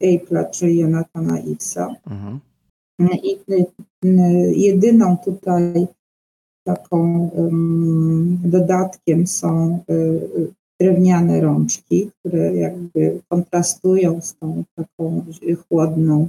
[0.03, 1.95] e, Apple'a, czyli Jonathana Ivesa.
[2.11, 2.41] Mhm.
[3.23, 3.39] I
[4.61, 5.87] jedyną tutaj
[6.67, 7.31] taką
[8.45, 9.79] dodatkiem są
[10.81, 15.25] drewniane rączki, które jakby kontrastują z tą taką
[15.69, 16.29] chłodną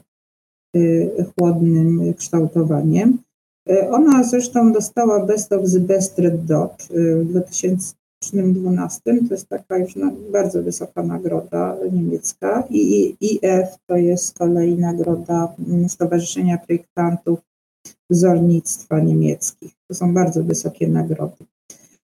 [0.75, 3.17] Y, chłodnym kształtowaniem.
[3.69, 7.37] Y, ona zresztą dostała Best of the Best Red Dot y, w
[8.31, 9.01] 2012.
[9.27, 9.93] To jest taka już
[10.31, 12.63] bardzo wysoka nagroda niemiecka.
[12.69, 17.39] I IF to jest z kolei nagroda mm, Stowarzyszenia Projektantów
[18.09, 19.73] Wzornictwa Niemieckich.
[19.87, 21.45] To są bardzo wysokie nagrody.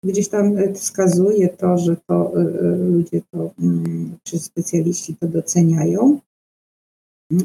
[0.05, 2.33] Gdzieś tam wskazuje to, że to
[2.79, 6.19] ludzie to, mm, czy specjaliści to doceniają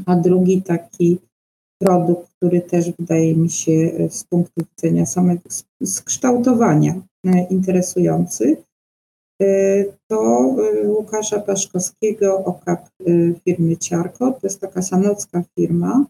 [0.05, 1.19] a drugi taki
[1.81, 5.41] produkt, który też wydaje mi się e, z punktu widzenia samego
[5.83, 7.01] skształtowania e,
[7.49, 8.57] interesujący,
[9.41, 9.45] e,
[10.07, 10.49] to
[10.85, 12.89] Łukasza Paszkowskiego, OKAP
[13.45, 14.31] firmy Ciarko.
[14.31, 16.05] To jest taka sanocka firma,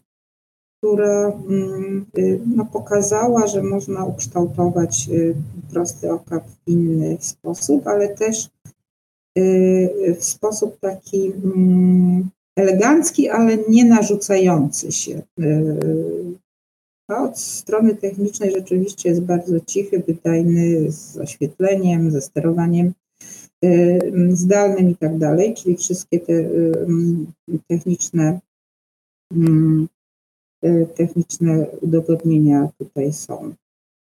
[0.78, 2.06] która mm,
[2.56, 5.08] no, pokazała, że można ukształtować
[5.70, 8.48] prosty okap w inny sposób, ale też
[10.18, 15.22] w sposób taki mm, elegancki, ale nie narzucający się.
[17.10, 22.92] A od strony technicznej rzeczywiście jest bardzo cichy, wydajny, z oświetleniem, ze sterowaniem
[24.32, 26.50] zdalnym i tak dalej, czyli wszystkie te
[27.68, 28.40] techniczne,
[30.94, 33.54] techniczne udogodnienia tutaj są.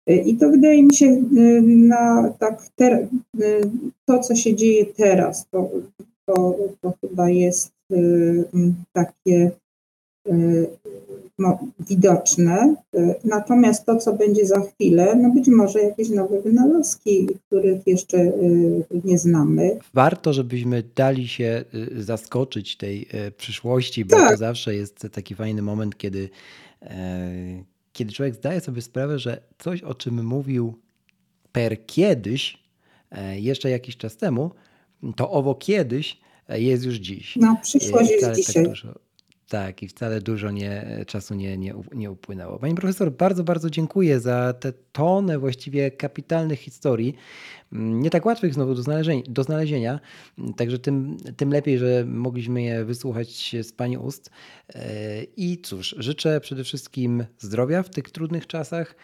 [0.08, 1.24] I to wydaje mi się
[1.66, 3.08] na tak ter,
[4.06, 5.70] to, co się dzieje teraz, to,
[6.26, 8.46] to, to chyba jest Y,
[8.94, 9.52] takie
[10.28, 10.68] y,
[11.40, 12.76] no, widoczne.
[12.96, 18.32] Y, natomiast to, co będzie za chwilę, no być może jakieś nowe wynalazki, których jeszcze
[19.04, 19.80] nie znamy.
[19.94, 21.66] Warto, żebyśmy dali się
[21.98, 23.08] zaskoczyć tej
[23.38, 24.32] przyszłości, bo tak.
[24.32, 26.30] to zawsze jest taki fajny moment, kiedy,
[27.94, 30.74] kiedy człowiek zdaje sobie sprawę, że coś, o czym mówił
[31.52, 32.58] per kiedyś,
[33.36, 34.52] jeszcze jakiś czas temu,
[35.16, 36.20] to owo kiedyś
[36.50, 37.36] jest już dziś.
[37.36, 38.54] No, przyszłość jest tak dzisiaj.
[38.54, 39.07] Tak, dużo,
[39.48, 42.60] tak, i wcale dużo nie, czasu nie, nie, nie upłynęło.
[42.60, 47.16] Pani profesor, bardzo, bardzo dziękuję za tę tonę właściwie kapitalnych historii.
[47.74, 50.00] Mm, nie tak łatwych znowu do znalezienia, do znalezienia
[50.56, 54.30] także tym, tym lepiej, że mogliśmy je wysłuchać z Pani ust.
[54.76, 58.96] E, I cóż, życzę przede wszystkim zdrowia w tych trudnych czasach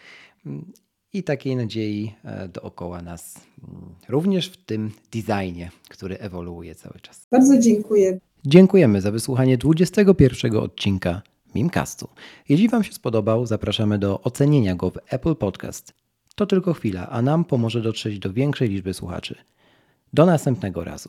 [0.46, 0.72] mm,
[1.12, 7.26] i takiej nadziei e, dookoła nas, mm, również w tym designie, który ewoluuje cały czas.
[7.30, 8.18] Bardzo dziękuję.
[8.46, 11.22] Dziękujemy za wysłuchanie 21 odcinka
[11.54, 12.08] Mimcastu.
[12.48, 15.94] Jeśli Wam się spodobał, zapraszamy do ocenienia go w Apple Podcast.
[16.34, 19.34] To tylko chwila, a nam pomoże dotrzeć do większej liczby słuchaczy.
[20.12, 21.08] Do następnego razu.